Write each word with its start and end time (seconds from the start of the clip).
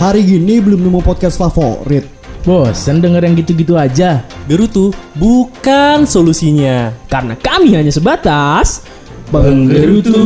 Hari 0.00 0.24
gini 0.24 0.64
belum 0.64 0.80
nemu 0.80 1.04
podcast 1.04 1.36
favorit. 1.36 2.08
Bosan 2.48 3.04
denger 3.04 3.20
yang 3.20 3.36
gitu-gitu 3.36 3.76
aja. 3.76 4.24
Gerutu 4.48 4.96
bukan 5.12 6.08
solusinya. 6.08 6.88
Karena 7.04 7.36
kami 7.36 7.76
hanya 7.76 7.92
sebatas 7.92 8.80
Penggerutu. 9.28 10.24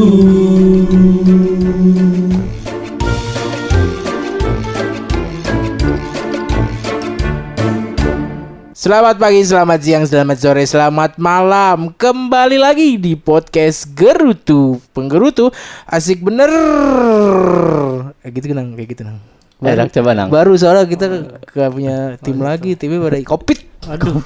Selamat 8.78 9.18
pagi, 9.18 9.42
selamat 9.42 9.78
siang, 9.82 10.04
selamat 10.06 10.38
sore, 10.38 10.62
selamat 10.70 11.18
malam 11.18 11.90
Kembali 11.98 12.60
lagi 12.60 13.00
di 13.00 13.16
podcast 13.16 13.88
Gerutu 13.96 14.76
Penggerutu 14.92 15.48
asik 15.88 16.20
bener 16.20 16.52
Kayak 18.20 18.32
gitu 18.36 18.52
nang, 18.52 18.76
kayak 18.76 18.88
gitu 18.92 19.02
nang 19.08 19.33
Enak 19.64 19.88
coba 19.90 20.10
nang. 20.12 20.28
Baru 20.28 20.52
soalnya 20.54 20.84
kita 20.84 21.06
gak 21.42 21.70
punya 21.72 21.96
tim 22.20 22.36
lagi, 22.38 22.76
timnya 22.76 23.00
pada 23.00 23.18
covid 23.24 23.58
Aduh, 23.84 24.20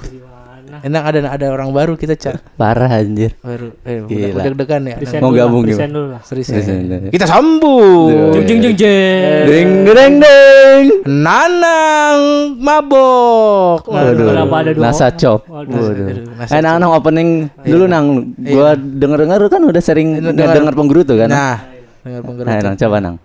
Enak 0.79 1.03
ada 1.03 1.19
ada 1.35 1.47
orang 1.51 1.75
baru 1.75 1.99
kita 1.99 2.15
cak 2.15 2.55
Parah 2.55 2.87
anjir. 2.87 3.35
Baru, 3.43 3.75
eh, 3.83 3.99
Gila. 4.05 4.31
udah 4.31 4.45
deg-degan 4.47 4.83
ya 4.85 4.95
present 5.01 5.23
Mau 5.25 5.35
gabung 5.35 5.67
lah. 5.67 6.23
Serius 6.23 6.55
ya? 6.55 6.63
Kita 7.11 7.27
sambung 7.27 8.37
Duh. 8.37 8.45
Jeng 8.47 8.63
jeng 8.63 8.77
jeng. 8.79 9.43
Ding 9.49 9.71
ding 9.83 10.15
ding. 10.23 10.85
Nanang 11.09 12.21
mabok 12.61 13.91
Waduh, 13.91 14.27
kenapa 14.31 14.55
ada 14.63 14.71
dua 14.71 14.83
Nasa 14.87 15.07
chop. 15.11 15.51
Waduh. 15.51 16.47
Eh 16.47 16.61
nang 16.63 16.79
nang 16.79 16.95
opening 16.95 17.51
dulu 17.65 17.85
nang. 17.91 18.07
Gua 18.39 18.79
denger 18.79 19.19
denger 19.27 19.41
kan 19.51 19.63
udah 19.67 19.83
sering 19.83 20.21
Denger- 20.23 20.55
denger 20.63 20.75
penggerutu 20.79 21.19
kan. 21.19 21.27
Nah, 21.27 21.59
dengar 22.07 22.23
penggerutu 22.23 22.55
Nah, 22.55 22.63
nang 22.63 22.77
coba 22.79 22.97
nang. 23.03 23.17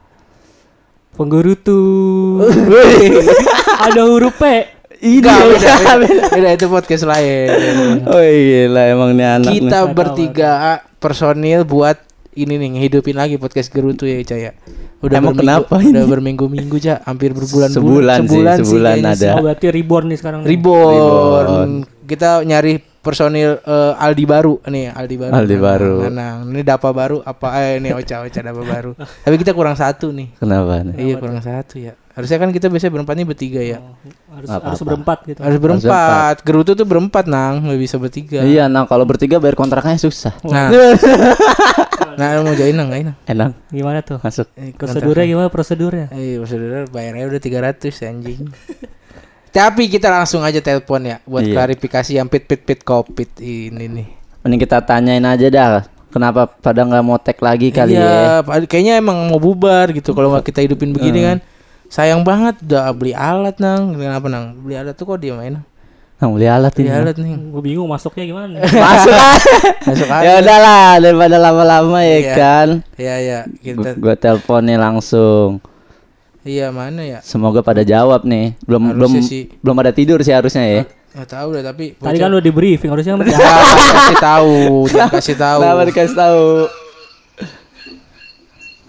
Penggerutu. 1.13 1.81
ada 3.85 4.01
huruf 4.09 4.33
P. 4.37 4.43
Enggak, 5.03 5.35
beda, 5.35 5.73
beda, 5.99 6.23
beda, 6.31 6.49
itu 6.55 6.67
podcast 6.71 7.03
lain. 7.03 7.47
Oh 8.07 8.23
gila 8.23 8.81
emang 8.87 9.11
nih 9.19 9.27
anak. 9.27 9.51
nih. 9.51 9.67
Kita 9.67 9.79
bertiga 9.91 10.51
personil 11.03 11.67
buat 11.67 11.99
ini 12.33 12.55
nih 12.55 12.69
ngehidupin 12.79 13.19
lagi 13.19 13.35
podcast 13.35 13.67
Gerutu 13.69 14.07
ya 14.07 14.23
Caya. 14.23 14.55
Udah 15.03 15.19
Emang 15.19 15.35
kenapa 15.35 15.83
ini? 15.83 15.91
Udah 15.91 16.07
berminggu-minggu 16.07 16.79
ja, 16.79 17.03
hampir 17.03 17.35
berbulan-bulan. 17.35 18.23
Sebulan 18.23 18.57
sih, 18.63 18.63
sebulan 18.63 18.95
ada. 19.03 19.11
sih. 19.19 19.29
Oh, 19.35 19.43
berarti 19.43 19.67
reborn 19.75 20.05
nih 20.07 20.17
sekarang. 20.23 20.39
nih. 20.41 20.55
Reborn. 20.55 20.95
Reborn. 20.95 21.71
Kita 22.07 22.29
nyari 22.47 22.73
personil 23.03 23.59
eh, 23.59 23.93
Aldi 23.99 24.23
baru 24.23 24.63
nih, 24.63 24.95
Aldi 24.95 25.15
baru. 25.19 25.31
Aldi 25.35 25.57
baru. 25.59 25.93
Nah, 26.07 26.41
ini 26.47 26.63
Dapa 26.63 26.89
baru 26.95 27.19
apa 27.19 27.59
eh 27.59 27.83
ini 27.83 27.91
Ocha 27.91 28.23
Ocha 28.23 28.39
Dapa 28.39 28.63
baru. 28.63 28.95
Tapi 28.95 29.35
kita 29.35 29.51
kurang 29.51 29.75
satu 29.75 30.15
nih. 30.15 30.39
Kenapa 30.39 30.79
nih? 30.87 30.95
Iya, 30.95 31.15
kurang 31.19 31.43
satu 31.43 31.75
ya. 31.83 31.99
Harusnya 32.13 32.37
kan 32.37 32.53
kita 32.53 32.69
biasanya 32.69 32.93
berempat 32.93 33.13
nih 33.17 33.27
bertiga 33.27 33.61
ya. 33.61 33.77
Harus 34.29 34.47
Apa-apa. 34.47 34.65
harus 34.69 34.81
berempat 34.85 35.17
gitu. 35.27 35.39
Harus 35.41 35.59
berempat. 35.59 36.35
Gerutu 36.45 36.71
tuh 36.77 36.85
berempat, 36.85 37.25
Nang. 37.25 37.65
Nggak 37.65 37.79
bisa 37.81 37.95
bertiga. 37.97 38.39
Iya 38.45 38.69
nang 38.69 38.85
kalau 38.85 39.03
bertiga 39.03 39.41
bayar 39.41 39.57
kontraknya 39.57 39.97
susah. 39.97 40.31
Nah. 40.45 40.69
nah, 42.21 42.27
mau 42.45 42.53
join 42.53 42.77
nang, 42.77 42.93
nggak, 42.93 43.01
Nang? 43.09 43.17
Enang 43.25 43.51
Gimana 43.73 44.05
tuh? 44.05 44.21
masuk. 44.21 44.45
Eh, 44.53 44.77
Prosedurnya 44.77 45.25
gimana 45.25 45.49
prosedurnya? 45.49 46.07
Eh, 46.13 46.37
saudara 46.45 46.85
bayarnya 46.87 47.25
udah 47.27 47.41
300 47.41 48.05
anjing. 48.05 48.45
Tapi 49.53 49.85
kita 49.85 50.09
langsung 50.09 50.41
aja 50.41 50.57
telepon 50.57 50.97
ya 50.99 51.21
buat 51.23 51.41
Iya. 51.41 51.53
klarifikasi 51.53 52.11
yang 52.11 52.25
pit 52.25 52.43
pit 52.43 52.59
pit 52.59 52.81
covid 52.81 53.29
ini 53.37 53.85
nih. 53.85 54.07
Mending 54.41 54.59
kita 54.59 54.81
tanyain 54.81 55.21
aja 55.21 55.47
dah. 55.47 55.71
Kenapa 56.09 56.45
pada 56.45 56.81
nggak 56.81 57.01
mau 57.01 57.17
tag 57.17 57.37
lagi 57.37 57.69
kali 57.69 57.93
ya? 57.93 58.01
iya, 58.01 58.21
pa- 58.39 58.61
kayaknya 58.63 58.97
emang 58.97 59.17
mau 59.27 59.37
bubar 59.37 59.89
gitu 59.89 60.11
kalau 60.11 60.29
nggak 60.29 60.45
kita 60.45 60.61
hidupin 60.61 60.89
begini 60.89 61.21
kan. 61.23 61.37
Sayang 61.85 62.21
banget 62.21 62.57
udah 62.61 62.89
beli 62.91 63.13
alat 63.13 63.57
nang. 63.57 63.93
Kenapa 63.93 64.25
nang? 64.25 64.57
Beli 64.59 64.73
alat 64.75 64.93
tuh 64.93 65.05
kok 65.05 65.17
dia 65.17 65.33
main? 65.33 65.61
Nang? 66.15 66.31
Beli 66.31 66.45
alat 66.45 66.69
Beli 66.71 66.85
ini. 66.85 66.93
alat 66.95 67.15
nih. 67.15 67.33
Gue 67.47 67.61
bingung 67.63 67.85
masuknya 67.85 68.25
gimana. 68.25 68.57
Masuk 68.83 69.13
aja. 69.13 69.61
Masuk 69.85 70.07
aja. 70.07 70.21
ya 70.23 70.31
udahlah 70.39 70.85
daripada 70.99 71.37
lama-lama 71.39 71.97
ya 72.01 72.09
Iya. 72.15 72.33
kan. 72.33 72.67
Iya 72.93 73.15
iya 73.19 73.39
kita 73.55 73.89
Gue 73.95 74.13
telepon 74.15 74.61
nih 74.63 74.77
langsung. 74.77 75.61
Iya 76.43 76.67
mana 76.69 77.01
ya? 77.01 77.19
Semoga 77.23 77.59
pada 77.59 77.81
jawab 77.81 78.23
nih. 78.23 78.55
Belum 78.63 78.83
Harusnya 78.83 78.99
belum 78.99 79.11
sih. 79.23 79.43
belum 79.59 79.75
ada 79.79 79.91
tidur 79.91 80.19
sih 80.19 80.31
harusnya 80.31 80.63
ya. 80.63 80.81
Nggak 81.13 81.29
tahu 81.29 81.47
deh 81.53 81.63
tapi 81.63 81.85
Tadi 81.93 82.17
kan 82.17 82.29
udah 82.29 82.41
di 82.41 82.51
briefing 82.51 82.89
harusnya 82.89 83.13
kan 83.21 83.27
Ya, 83.27 83.53
kasih 83.93 84.17
tahu, 84.19 84.55
jangan 84.89 85.11
kasih 85.13 85.35
tahu. 85.37 85.59
Kenapa 85.61 85.81
dikasih 85.85 86.17
tahu? 86.17 86.43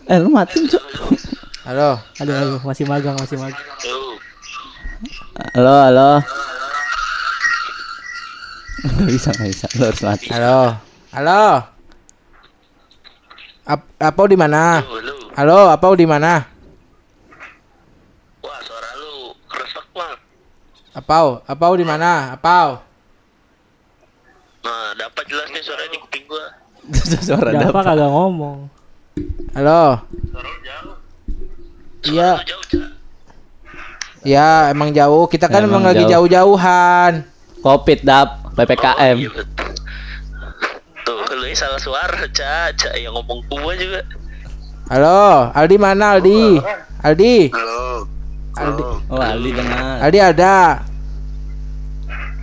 Eh 0.04 0.16
lu 0.18 0.28
mati 0.28 0.58
Cuk. 0.66 0.84
Halo. 1.64 1.96
Aduh, 2.20 2.34
aduh, 2.34 2.60
masih 2.60 2.84
magang, 2.84 3.16
masih 3.16 3.40
magang. 3.40 3.64
Halo 5.56 5.74
halo. 5.82 6.10
Gak 8.84 9.08
bisa 9.08 9.28
gak 9.32 9.48
bisa. 9.48 9.66
Lu 9.74 9.84
harus 9.88 10.02
mati. 10.02 10.26
Halo. 10.28 10.76
Halo. 11.08 11.44
Ap 13.64 13.80
apa 13.96 14.22
di 14.28 14.36
mana? 14.36 14.84
Halo, 15.32 15.72
apa 15.72 15.86
di 15.96 16.04
mana? 16.04 16.44
Wah 18.38 18.60
suara 18.60 18.90
lu 18.94 19.32
kresek 19.48 19.88
bang 19.90 20.20
Apa? 20.94 21.42
Apa 21.44 21.64
di 21.74 21.82
mana? 21.82 22.38
Apa? 22.38 22.78
Nah 24.64 24.96
dapat 24.96 25.24
jelas 25.26 25.50
nih 25.50 25.60
suara 25.60 25.84
di 25.90 25.98
kuping 25.98 26.24
gua 26.24 26.46
Suara 27.26 27.50
Dapat 27.50 27.66
dapat. 27.68 27.82
kagak 27.84 28.10
ngomong. 28.10 28.58
Halo. 29.52 30.00
Suara 30.30 30.50
jauh 30.62 30.94
Iya, 32.04 32.36
ya 34.22 34.48
emang 34.68 34.92
jauh. 34.92 35.24
Kita 35.24 35.48
kan 35.48 35.64
Emang 35.64 35.80
emang, 35.80 35.84
lagi 35.88 36.04
jauh. 36.04 36.28
jauh-jauhan. 36.28 37.24
Covid 37.58 38.04
dap 38.04 38.44
PPKM. 38.52 39.16
Iya, 39.18 39.30
betul. 39.32 39.70
Tuh 41.02 41.16
lu 41.32 41.44
ini 41.44 41.56
salah 41.56 41.80
suara 41.80 42.24
cak 42.24 42.76
Cak 42.76 42.94
yang 42.96 43.12
ngomong 43.12 43.40
gua 43.48 43.72
juga 43.74 44.00
Halo, 44.86 45.48
Aldi 45.50 45.76
mana 45.76 46.16
Aldi? 46.16 46.60
Aldi. 47.00 47.36
Halo 47.50 48.04
Aldi. 48.54 48.82
Oh 49.10 49.18
Ali 49.18 49.50
dengar. 49.50 49.98
Aldi 50.02 50.18
ada. 50.22 50.56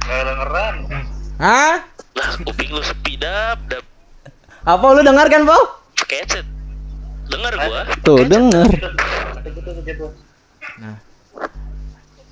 Gak 0.02 0.22
dengeran 0.28 0.76
Hah? 1.40 1.76
Lah 2.12 2.30
kuping 2.44 2.70
lu 2.76 2.84
sepi 2.84 3.16
dap 3.16 3.56
Dap 3.72 3.86
Apa 4.68 4.86
lu 4.92 5.02
dengar 5.02 5.32
kan, 5.32 5.48
Po? 5.48 5.56
headset 6.12 6.44
Dengar 7.32 7.56
gua 7.56 7.82
Tuh 8.04 8.28
denger. 8.28 8.68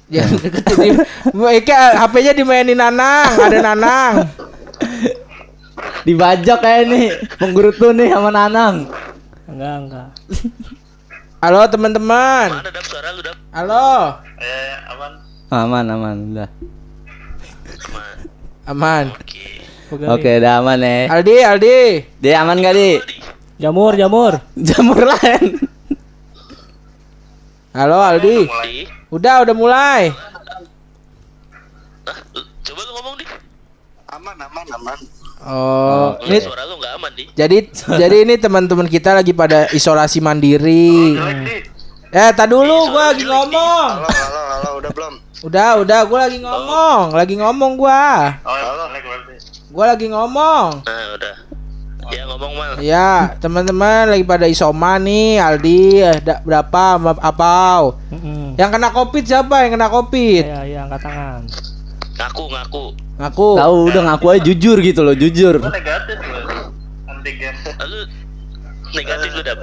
Ya, 0.10 0.26
deketin. 0.26 1.06
Mereka 1.32 2.02
HP-nya 2.02 2.34
dimainin 2.34 2.82
Nanang, 2.82 3.30
ada 3.30 3.58
Nanang. 3.62 4.14
Dibajak 6.02 6.60
kayak 6.66 6.84
nih 6.90 7.08
penggerutu 7.38 7.94
nih 7.94 8.10
sama 8.10 8.34
Nanang. 8.34 8.90
Enggak, 9.46 9.76
enggak. 9.86 10.10
Halo 11.40 11.64
teman-teman. 11.72 12.50
Mana 12.52 12.68
dap 12.68 12.84
suara 12.84 13.16
lu 13.16 13.22
dap 13.24 13.38
Halo. 13.56 14.20
Eh 14.44 14.72
aman 14.92 15.12
Aman 15.50 15.86
aman 15.88 16.16
udah. 16.36 16.50
Aman 17.88 18.16
Aman. 18.68 19.06
Oke 19.16 19.44
Pegawai. 19.90 20.22
Oke, 20.22 20.32
udah 20.38 20.54
aman 20.62 20.78
ya. 20.78 21.10
Aldi, 21.10 21.36
Aldi. 21.42 21.78
Dia 22.22 22.46
aman 22.46 22.62
gak, 22.62 22.78
Di? 22.78 23.02
Jamur, 23.58 23.98
jamur. 23.98 24.38
Jamur 24.54 25.02
lain. 25.02 25.58
Halo 27.74 27.98
Aldi. 27.98 28.46
Di 28.46 28.86
Udah, 29.10 29.42
udah 29.42 29.56
mulai. 29.58 30.14
Hah? 32.06 32.18
Lu- 32.38 32.46
Coba 32.62 32.82
lu 32.86 32.92
ngomong 32.94 33.16
di 33.18 33.26
aman 34.20 34.36
aman 34.38 34.68
aman 34.76 35.00
Oh, 35.40 36.20
Ini 36.20 36.36
ini 36.36 36.38
suara 36.44 36.68
lu 36.68 36.76
gak 36.84 37.00
aman 37.00 37.12
di 37.16 37.24
jadi 37.32 37.58
jadi 37.72 38.28
ini 38.28 38.36
teman-teman 38.36 38.84
kita 38.86 39.16
lagi 39.16 39.32
pada 39.32 39.72
isolasi 39.72 40.20
mandiri. 40.20 41.16
Eh, 42.12 42.32
tak 42.36 42.52
dulu 42.52 42.92
gua 42.92 43.16
lagi 43.16 43.24
ngomong. 43.24 43.88
halo 43.96 44.10
halo 44.12 44.42
halo 44.52 44.70
udah 44.84 44.92
belum 44.92 45.14
Udah, 45.40 45.70
udah 45.80 46.00
gua 46.04 46.20
lagi 46.28 46.44
ngomong, 46.44 47.04
lagi 47.16 47.36
ngomong 47.40 47.72
gua. 47.80 48.36
halo 48.44 48.84
Gua 49.72 49.86
lagi 49.88 50.12
ngomong. 50.12 50.84
Nah 50.84 51.06
udah 51.16 51.36
Ya 52.10 52.26
ngomong 52.26 52.52
mal 52.58 52.74
Ya, 52.82 53.38
teman-teman 53.38 54.10
lagi 54.10 54.26
pada 54.26 54.44
isoma 54.44 54.98
nih, 54.98 55.38
Aldi, 55.38 56.02
eh, 56.02 56.18
da- 56.20 56.42
berapa 56.42 56.98
Apau. 57.16 57.96
Mm-mm. 58.10 58.58
Yang 58.58 58.70
kena 58.76 58.90
Covid 58.90 59.24
siapa? 59.24 59.56
Yang 59.64 59.72
kena 59.78 59.88
Covid? 59.88 60.44
Ya, 60.44 60.62
ya, 60.66 60.80
angkat 60.84 61.02
tangan. 61.06 61.42
Ngaku 62.18 62.44
ngaku 62.50 62.84
Ngaku. 63.20 63.48
Tahu 63.54 63.76
udah 63.86 64.02
ngaku 64.06 64.26
aja 64.32 64.42
jujur 64.42 64.78
gitu 64.80 65.02
loh, 65.02 65.12
jujur. 65.12 65.60
negatif 65.60 66.18
loh 66.22 66.72
antigen 67.06 67.52
Lalu 67.76 68.00
negatif 68.90 69.30
lu 69.30 69.42
dap 69.44 69.60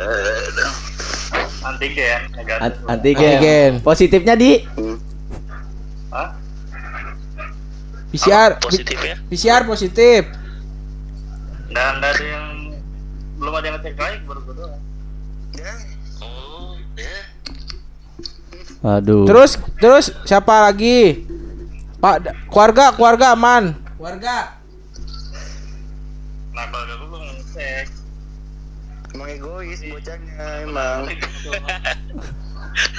antigen 1.64 2.20
negatif 2.30 2.60
An- 2.62 2.76
Antigen. 2.86 3.32
Antigen. 3.32 3.70
Positifnya 3.80 4.34
di 4.36 4.60
Hah? 6.12 6.36
PCR, 8.06 8.60
Positif 8.60 8.96
ya 8.98 9.16
PCR 9.26 9.62
positif. 9.64 10.20
dan 11.68 11.98
nggak 11.98 12.10
ada 12.10 12.24
yang 12.24 12.46
belum 13.36 13.52
ada 13.52 13.66
yang 13.66 13.76
ngecek 13.76 13.94
lagi 13.94 14.16
baru 14.24 14.40
gue 14.42 14.54
doang 14.54 14.80
Oh 16.18 16.72
ya 16.94 17.16
Waduh. 18.78 19.24
Terus 19.26 19.50
terus 19.76 20.06
siapa 20.22 20.62
lagi? 20.62 21.24
Pak 21.96 22.16
keluarga 22.52 22.92
keluarga 22.92 23.26
aman. 23.32 23.72
Keluarga. 23.96 24.36
Nah, 26.52 26.64
keluarga 26.68 26.92
gue 26.96 27.08
belum 27.08 27.24
ngecek. 27.40 27.86
Emang 29.16 29.28
egois 29.32 29.80
bocahnya 29.80 30.44
emang. 30.64 31.00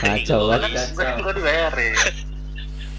kacau 0.02 0.40
banget. 0.50 0.70
Gue 0.98 1.06
gue 1.22 1.34
dibayarin. 1.38 1.94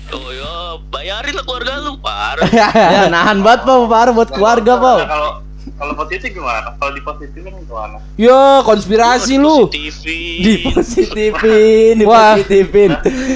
Oh 0.09 0.33
yo, 0.33 0.81
bayarin 0.89 1.37
lah 1.37 1.45
keluarga 1.45 1.73
lu 1.85 2.01
parah. 2.01 2.49
ya 2.97 3.13
nahan 3.13 3.45
banget 3.45 3.69
Pau, 3.69 3.85
parah 3.85 4.13
buat 4.15 4.31
keluarga 4.33 4.81
Pau. 4.81 4.99
Nah, 5.05 5.09
kalau 5.11 5.31
kalau 5.77 5.95
positif 6.01 6.33
gimana? 6.33 6.73
Kalau 6.81 6.93
di 6.97 7.03
positifin 7.05 7.53
gimana? 7.61 8.01
Yo, 8.17 8.65
konspirasi 8.65 9.37
lu. 9.37 9.69
TV. 9.69 10.05
Dipositifin, 10.41 12.01
Wah. 12.09 12.41
dipositifin. 12.41 12.91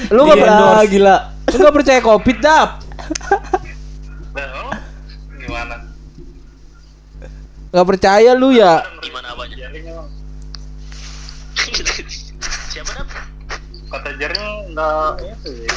Lu 0.08 0.24
nggak 0.24 0.38
Gila, 0.40 0.46
pernah 0.48 0.84
gila. 0.88 1.16
Lu 1.50 1.56
gak 1.58 1.74
percaya 1.74 1.98
covid 1.98 2.38
dap? 2.38 2.70
Gimana? 5.42 5.76
Gak 7.72 7.86
percaya 7.88 8.30
lu 8.38 8.54
ya? 8.54 8.86
Gimana 9.02 9.34
apanya? 9.34 9.56
Jaring 9.58 9.84
emang 9.90 10.08
Siapa 12.70 12.90
dap? 12.94 13.08
kata 13.92 14.08
jaring 14.16 14.72
nggak 14.72 15.20
itu 15.20 15.68
ya. 15.68 15.70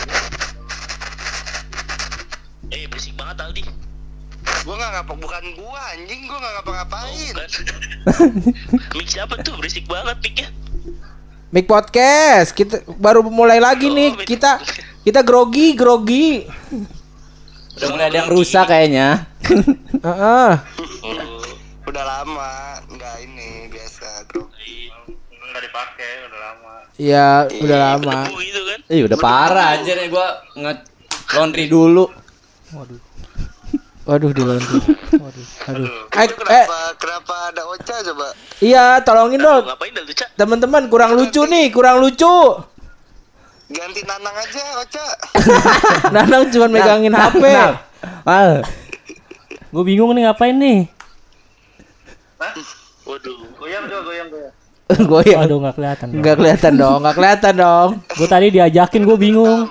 Eh 2.72 2.88
berisik 2.88 3.12
banget 3.20 3.44
Aldi. 3.44 3.62
Gua 4.64 4.76
nggak 4.80 4.92
ngapa 4.96 5.14
bukan 5.20 5.44
gua 5.60 5.82
anjing, 5.92 6.24
gua 6.24 6.38
nggak 6.40 6.54
ngapa-ngapain. 6.56 7.34
Bukan. 7.36 7.50
Mik 8.98 9.08
siapa 9.12 9.36
tuh 9.44 9.60
berisik 9.60 9.84
banget 9.92 10.16
miknya. 10.24 10.48
Make 11.52 11.68
podcast. 11.68 12.56
Kita 12.56 12.88
baru 12.88 13.20
mulai 13.28 13.60
lagi 13.60 13.92
nih. 13.92 14.16
Oh, 14.16 14.20
Mic. 14.20 14.28
Kita 14.28 14.64
kita 15.06 15.22
grogi, 15.22 15.78
grogi. 15.78 16.42
Udah 17.78 17.88
mulai 17.94 18.06
ada 18.10 18.18
yang 18.26 18.30
rusak 18.34 18.66
kayaknya. 18.66 19.30
Heeh. 20.06 20.52
Udah 21.86 22.04
lama, 22.04 22.82
nggak 22.90 23.16
ini 23.22 23.70
biasa 23.70 24.26
bro. 24.26 24.50
Nggak 25.30 25.62
dipakai 25.62 26.12
udah 26.26 26.40
lama. 26.42 26.74
Ya, 26.98 27.46
udah 27.62 27.78
lama. 27.78 28.18
gitu 28.42 28.62
kan. 28.66 28.80
Ih, 28.90 29.02
udah 29.06 29.18
parah 29.22 29.78
anjir 29.78 29.94
ya 29.94 30.08
gua 30.10 30.42
nge 30.58 30.74
laundry 31.38 31.70
dulu. 31.70 32.10
Waduh, 34.06 34.32
di 34.34 34.42
laundry. 34.42 34.80
Aduh. 35.70 35.86
Eh, 35.86 36.26
Itu 36.26 36.34
eh, 36.50 36.66
kenapa 36.66 36.78
kenapa 36.98 37.34
ada 37.54 37.62
Ocha 37.70 37.96
coba? 38.06 38.28
iya, 38.62 39.02
tolongin 39.06 39.42
dong. 39.42 39.66
Ngapain 39.70 39.94
dah? 39.94 40.04
Teman-teman 40.34 40.90
kurang 40.90 41.14
lucu 41.14 41.46
nih, 41.46 41.70
kurang 41.70 42.02
lucu. 42.02 42.66
Ganti 43.66 44.02
Nanang 44.06 44.36
aja 44.36 44.64
Ocha. 44.78 45.06
Nanang 46.16 46.44
cuma 46.50 46.68
megangin 46.68 47.12
HP. 47.12 47.44
Ah, 48.24 48.62
Gue 49.70 49.84
bingung 49.84 50.14
nih 50.14 50.30
ngapain 50.30 50.56
nih. 50.56 50.86
Waduh. 53.06 53.38
Goyang 53.56 53.84
coba 53.86 54.02
goyang 54.04 54.28
goyang. 54.30 54.54
Goyang. 55.10 55.40
Aduh 55.42 55.58
nggak 55.60 55.76
kelihatan. 55.76 56.08
Enggak 56.14 56.36
kelihatan 56.38 56.74
dong, 56.76 56.98
enggak 57.02 57.16
kelihatan 57.18 57.54
dong. 57.56 57.90
Gue 58.14 58.28
tadi 58.28 58.48
diajakin 58.50 59.02
gue 59.02 59.18
bingung. 59.18 59.66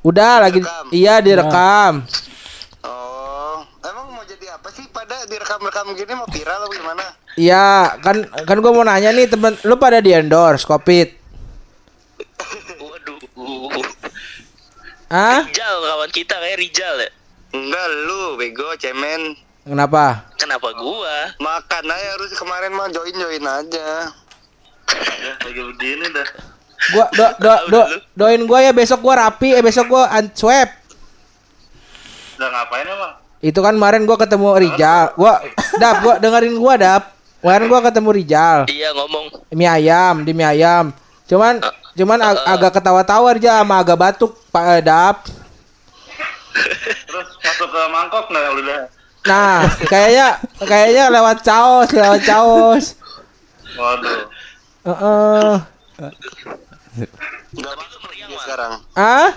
Udah 0.00 0.38
lagi 0.38 0.62
Direkam. 0.62 0.84
iya 0.94 1.18
direkam. 1.18 2.06
Oh, 2.80 3.58
emang 3.82 4.14
mau 4.14 4.22
jadi 4.22 4.54
apa 4.54 4.70
sih 4.70 4.86
pada 4.88 5.26
direkam-rekam 5.26 5.90
gini 5.92 6.12
mau 6.14 6.28
viral 6.30 6.60
apa 6.62 6.70
gimana? 6.72 7.04
Iya, 7.34 7.98
kan 7.98 8.16
kan 8.46 8.56
gua 8.58 8.72
mau 8.72 8.82
nanya 8.82 9.10
nih 9.10 9.26
temen 9.26 9.58
lu 9.62 9.74
pada 9.74 9.98
di 9.98 10.10
endorse 10.10 10.62
Covid. 10.62 11.08
Waduh. 12.78 13.18
Ah? 15.08 15.40
Rijal 15.42 15.74
kawan 15.80 16.10
kita 16.12 16.36
kayak 16.36 16.58
Rijal 16.58 16.94
ya. 16.98 17.10
Enggak 17.48 17.86
lu, 18.04 18.36
bego, 18.36 18.68
cemen. 18.76 19.32
Kenapa? 19.64 20.28
Kenapa 20.36 20.68
gua? 20.74 21.32
Makan 21.36 21.84
aja 21.86 22.08
harus 22.12 22.32
kemarin 22.32 22.72
mah 22.72 22.88
join-join 22.88 23.40
aja. 23.40 24.12
Ya, 24.88 25.32
lagi 25.38 25.60
begini 25.62 26.08
dah. 26.08 26.28
Gua 26.88 27.06
do, 27.10 27.24
do, 27.36 27.52
do, 27.68 27.80
doain 28.14 28.44
gua 28.44 28.60
ya 28.60 28.72
besok 28.72 29.00
gua 29.00 29.26
rapi, 29.26 29.52
eh 29.52 29.60
besok 29.60 29.88
gua 29.88 30.08
un- 30.10 30.32
swab. 30.32 30.68
Udah 32.36 32.48
ngapain 32.48 32.86
emang? 32.86 33.12
Itu 33.40 33.60
kan 33.60 33.74
kemarin 33.74 34.04
gua 34.04 34.16
ketemu 34.16 34.48
Rijal. 34.58 35.04
Gua 35.16 35.40
dap 35.82 35.96
gua 36.00 36.14
dengerin 36.16 36.56
gua 36.56 36.74
dap. 36.76 37.02
Kemarin 37.40 37.66
gua 37.66 37.80
ketemu 37.80 38.08
Rijal. 38.12 38.58
Iya 38.68 38.92
ngomong. 38.92 39.24
Mie 39.52 39.68
ayam, 39.68 40.20
di 40.20 40.32
mie 40.32 40.48
ayam. 40.48 40.92
Cuman 41.24 41.60
cuman 41.98 42.18
ag- 42.22 42.44
agak 42.46 42.72
ketawa-tawa 42.78 43.28
Rijal 43.34 43.58
sama 43.58 43.82
agak 43.82 43.98
batuk 43.98 44.32
Pak 44.48 44.64
eh, 44.78 44.82
dap. 44.82 45.16
Terus 46.78 47.28
masuk 47.42 47.68
ke 47.68 47.80
mangkok 47.90 48.24
nggak 48.30 48.46
udah? 48.62 48.80
Nah, 49.26 49.60
kayaknya 49.84 50.28
kayaknya 50.62 51.04
lewat 51.10 51.44
caos, 51.44 51.88
lewat 51.90 52.22
caos. 52.24 52.84
Waduh. 53.76 54.20
Heeh. 54.88 55.52
Enggak 57.48 57.72
Tapi 57.74 57.84
lu 57.92 57.98
meriang, 58.06 58.30
Mal. 58.30 58.40
sekarang. 58.40 58.72
Ah? 58.96 59.28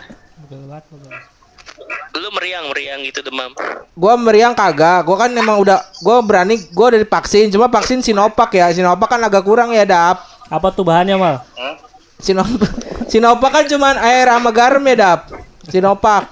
Lu 2.11 2.29
meriang, 2.37 2.65
meriang 2.69 2.99
gitu 3.03 3.19
demam. 3.25 3.51
Gua 3.97 4.13
meriang 4.15 4.53
kagak. 4.55 5.03
Gua 5.03 5.17
kan 5.27 5.31
emang 5.33 5.59
udah 5.59 5.81
gua 5.99 6.21
berani 6.23 6.55
gua 6.71 6.95
udah 6.95 7.01
divaksin. 7.01 7.51
Cuma 7.51 7.67
vaksin 7.67 7.99
Sinovac 7.99 8.53
ya. 8.53 8.71
Sinovac 8.71 9.09
kan 9.09 9.21
agak 9.21 9.43
kurang 9.43 9.73
ya, 9.75 9.83
Dap. 9.83 10.23
Apa 10.47 10.71
tuh 10.71 10.87
bahannya 10.87 11.15
mal? 11.19 11.43
Hah? 11.57 11.75
Sinovac 12.21 12.71
Sinovac 13.05 13.51
kan 13.51 13.65
cuman 13.67 13.95
air 13.99 14.29
sama 14.29 14.49
garam 14.49 14.83
ya, 14.83 14.95
Dap. 14.95 15.21
Sinovac. 15.67 16.29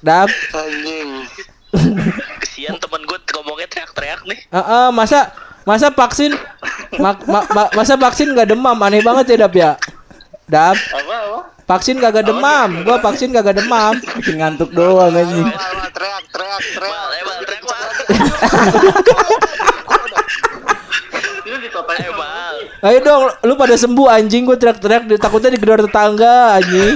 Dap. 0.00 0.30
Anjing. 0.50 1.08
Kesian 2.40 2.76
temen 2.76 3.02
gue 3.04 3.18
ngomongnya 3.30 3.68
teriak-teriak 3.68 4.20
nih. 4.24 4.38
Heeh, 4.48 4.86
masa 4.90 5.30
masa 5.62 5.92
vaksin 5.92 6.32
ma- 6.96 7.20
ma- 7.22 7.44
ma- 7.46 7.72
masa 7.72 7.94
vaksin 7.94 8.32
gak 8.32 8.48
demam 8.48 8.74
aneh 8.78 9.04
banget 9.04 9.36
ya, 9.36 9.44
Dap 9.44 9.54
ya. 9.54 9.70
Dap, 10.48 10.80
Apa 10.80 10.96
apa? 10.96 11.40
vaksin 11.68 12.00
kagak 12.00 12.24
demam. 12.24 12.80
Gua 12.80 12.96
vaksin 12.98 13.28
kagak 13.28 13.60
demam. 13.60 13.92
bikin 14.16 14.40
ngantuk 14.40 14.72
doang 14.72 15.12
anjing. 15.12 15.44
Teriak, 15.44 16.24
teriak, 16.32 16.64
teriak. 16.72 17.08
Eh, 17.12 17.22
teriak, 17.44 17.62
Mal. 17.68 17.88
Ini 21.44 21.56
ditotain 21.60 22.00
Eh, 22.00 22.12
Mal. 22.12 22.56
Ayo 22.78 22.98
dong, 23.02 23.22
lu 23.42 23.58
pada 23.58 23.74
sembuh 23.74 24.06
anjing 24.06 24.46
gue 24.46 24.54
teriak-teriak 24.54 25.02
di- 25.04 25.18
takutnya 25.18 25.50
digedor 25.50 25.82
tetangga 25.82 26.54
anjing. 26.54 26.94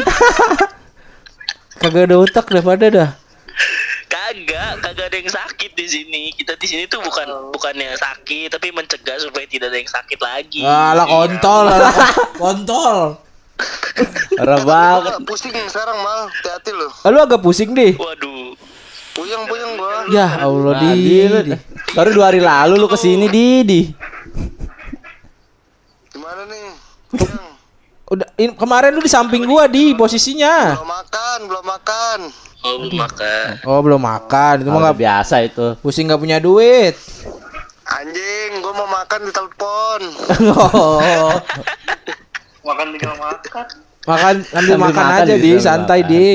Kagak 1.83 2.07
ada 2.07 2.17
otak 2.17 2.47
daripada 2.47 2.87
dah. 2.87 3.11
Kagak, 4.07 4.79
kagak 4.79 5.07
ada 5.11 5.17
yang 5.19 5.27
sakit 5.27 5.75
di 5.75 5.87
sini. 5.91 6.23
Kita 6.31 6.55
di 6.55 6.67
sini 6.71 6.87
tuh 6.87 7.03
bukan 7.03 7.27
bukannya 7.51 7.99
sakit, 7.99 8.55
tapi 8.55 8.71
mencegah 8.71 9.19
supaya 9.19 9.43
tidak 9.45 9.75
ada 9.75 9.79
yang 9.83 9.91
sakit 9.91 10.19
lagi. 10.23 10.63
Alah 10.63 11.07
kontol, 11.11 11.65
alah 11.67 11.95
kontol. 12.41 12.97
Parah 14.39 14.61
banget. 14.63 15.13
Pusing 15.27 15.51
sekarang 15.67 15.99
mal, 15.99 16.31
hati-hati 16.31 16.71
lu. 16.71 16.89
Lu 16.89 17.19
agak 17.19 17.41
pusing 17.43 17.75
deh. 17.75 17.99
Waduh. 17.99 18.55
Puyeng-puyeng 19.13 19.77
gua. 19.77 20.09
Ya 20.09 20.41
Allah 20.41 20.73
di. 20.81 20.91
Di, 21.29 21.57
baru 21.93 22.15
dua 22.15 22.31
hari 22.31 22.41
lalu 22.41 22.79
lu 22.79 22.87
ke 22.87 22.97
sini 22.97 23.27
Didi. 23.29 23.93
Gimana 26.33 26.49
nih? 26.49 26.65
Udah 28.09 28.29
in- 28.37 28.57
kemarin 28.57 28.89
lu 28.91 29.01
di 29.01 29.09
samping 29.09 29.45
gua 29.45 29.69
di 29.69 29.93
posisinya. 29.93 30.73
Belum 30.75 30.89
makan, 30.91 31.39
belum 31.45 31.65
makan. 31.67 32.19
Oh, 32.63 32.75
belum 32.79 32.97
makan. 32.97 33.47
Oh 33.65 33.81
belum 33.81 34.01
makan, 34.01 34.55
itu 34.57 34.65
mah 34.65 34.73
Udah 34.73 34.85
nggak 34.87 34.99
biasa 34.99 35.35
itu. 35.43 35.67
pusing 35.81 36.09
nggak 36.09 36.17
punya 36.17 36.39
duit. 36.39 36.97
Anjing, 37.85 38.51
gua 38.59 38.73
mau 38.75 38.89
makan 38.89 39.21
di 39.23 39.31
telepon. 39.31 40.01
oh, 40.57 41.37
makan 42.69 42.87
tinggal 42.91 43.13
makan. 43.15 43.67
makan 44.03 44.35
ambil 44.41 44.57
Sambil 44.73 44.77
makan, 44.81 45.05
makan 45.05 45.21
aja 45.23 45.35
di 45.37 45.51
santai 45.59 46.01
makan. 46.01 46.11
di. 46.11 46.27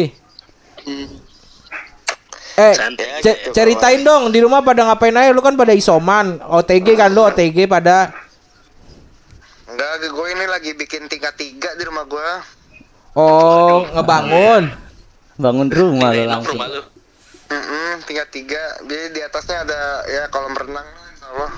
Eh, 2.55 2.73
ce- 3.21 3.37
aja. 3.39 3.51
ceritain 3.51 4.01
dong 4.01 4.29
di 4.29 4.41
rumah 4.41 4.61
pada 4.61 4.81
ngapain 4.83 5.13
aja 5.13 5.29
lu 5.29 5.41
kan 5.41 5.53
pada 5.53 5.73
isoman, 5.73 6.37
OTG 6.39 6.93
kan 6.93 7.09
lu 7.09 7.21
OTG 7.23 7.65
pada 7.65 8.13
Enggak, 9.77 10.09
gue 10.09 10.27
ini 10.33 10.45
lagi 10.49 10.71
bikin 10.73 11.05
tingkat 11.05 11.37
tiga 11.37 11.69
di 11.77 11.85
rumah 11.85 12.09
gua. 12.09 12.41
oh 13.13 13.85
ngebangun. 13.93 14.73
Bangun 15.37 15.69
rumah 15.69 16.17
Enak 16.17 16.41
langsung. 16.41 16.57
rumah 16.57 16.65
lu. 16.65 16.81
Mm 17.47 18.01
tingkat 18.09 18.33
tiga. 18.33 18.57
Jadi 18.81 19.13
di 19.13 19.21
atasnya 19.21 19.61
ada 19.61 19.81
ya 20.09 20.25
kolam 20.33 20.57
renang. 20.57 20.81
Insya 21.13 21.27
Allah. 21.29 21.51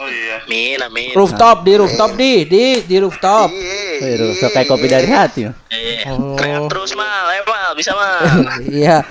Oh 0.00 0.08
iya. 0.10 0.42
Amin, 0.42 0.78
amin. 0.82 1.14
Rooftop 1.14 1.62
di 1.62 1.72
rooftop 1.78 2.10
di 2.18 2.32
di 2.50 2.64
di 2.82 2.96
rooftop. 2.98 3.46
Iya, 3.46 4.26
iya, 4.26 4.48
kayak 4.50 4.66
kopi 4.66 4.90
iya. 4.90 4.94
dari 4.98 5.08
hati. 5.08 5.40
Eh, 5.46 6.02
Oh. 6.10 6.66
terus 6.66 6.98
mal, 6.98 7.30
eh 7.30 7.46
mal, 7.46 7.70
bisa 7.78 7.94
mal. 7.94 8.26
Iya. 8.82 9.06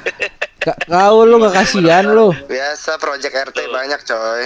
Ka- 0.59 0.75
Kau 0.91 1.23
lu 1.23 1.39
gak 1.39 1.55
kasihan 1.55 2.03
lu. 2.03 2.35
Biasa 2.35 2.99
project 2.99 3.31
RT 3.31 3.57
banyak 3.71 4.01
coy. 4.03 4.43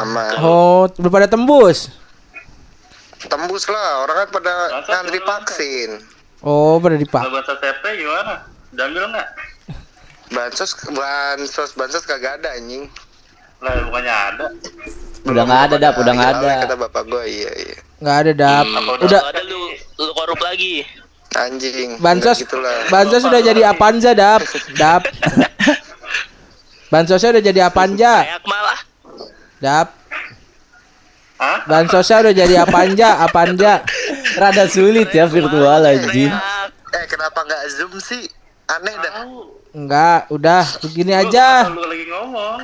Aman. 0.00 0.32
Oh, 0.40 0.88
udah 0.88 1.10
pada 1.12 1.28
tembus. 1.28 1.92
Tembus 3.22 3.64
lah 3.66 4.00
orang 4.00 4.16
kan 4.18 4.28
pada 4.32 4.52
Masa 4.70 4.88
ngantri 4.90 5.20
vaksin 5.20 5.90
Oh, 6.40 6.80
pada. 6.80 7.20
Kalau 7.20 7.36
bahasa 7.36 7.52
CP 7.54 7.84
gimana? 7.98 8.48
Diambil 8.70 9.04
nggak? 9.08 9.28
bansos 10.30 10.72
bansos 10.88 11.70
bansos 11.74 12.04
kagak 12.04 12.38
ada 12.38 12.54
anjing 12.54 12.88
Lah 13.58 13.76
bukannya 13.82 14.08
ada. 14.08 14.46
Udah 15.22 15.42
nggak 15.42 15.62
ada, 15.66 15.76
Dap, 15.76 15.94
udah 15.96 16.12
nggak 16.14 16.30
awet 16.32 16.48
ada. 16.48 16.64
kata 16.64 16.74
bapak 16.78 17.02
gue 17.04 17.24
iya 17.28 17.50
iya 17.52 17.76
Nggak 17.98 18.16
ada 18.16 18.32
dap. 18.32 18.64
Apa 18.64 18.90
Udah 19.04 19.20
ada 19.26 19.42
lu 19.44 19.60
lu 19.98 20.10
korup 20.14 20.40
lagi. 20.40 20.86
anjing 21.30 22.00
bansos 22.00 22.40
bansos 22.88 23.20
sudah 23.20 23.38
jadi 23.38 23.68
Apanza 23.68 24.10
dap. 24.12 24.40
Dap. 24.72 25.04
Bansosnya 26.90 27.38
udah 27.38 27.44
jadi 27.44 27.60
Apanja, 27.62 28.14
Kayak 28.18 28.42
malah. 28.48 28.80
dap. 29.60 29.88
Hah? 31.40 31.64
Bansosnya 31.64 32.20
udah 32.20 32.34
jadi 32.36 32.54
Apanja, 32.60 33.24
Apanja. 33.24 33.80
Rada 34.36 34.68
sulit 34.68 35.08
ya 35.08 35.24
virtual 35.24 35.80
anjing. 35.82 36.28
Teriak. 36.28 36.68
eh 36.90 37.04
kenapa 37.08 37.38
nggak 37.46 37.62
zoom 37.72 37.96
sih 37.96 38.28
aneh 38.68 38.94
dah 39.00 39.12
Enggak, 39.70 40.26
udah 40.28 40.66
begini 40.82 41.14
aja. 41.14 41.70
Lu 41.70 41.80
lagi 41.86 42.06
ngomong. 42.10 42.58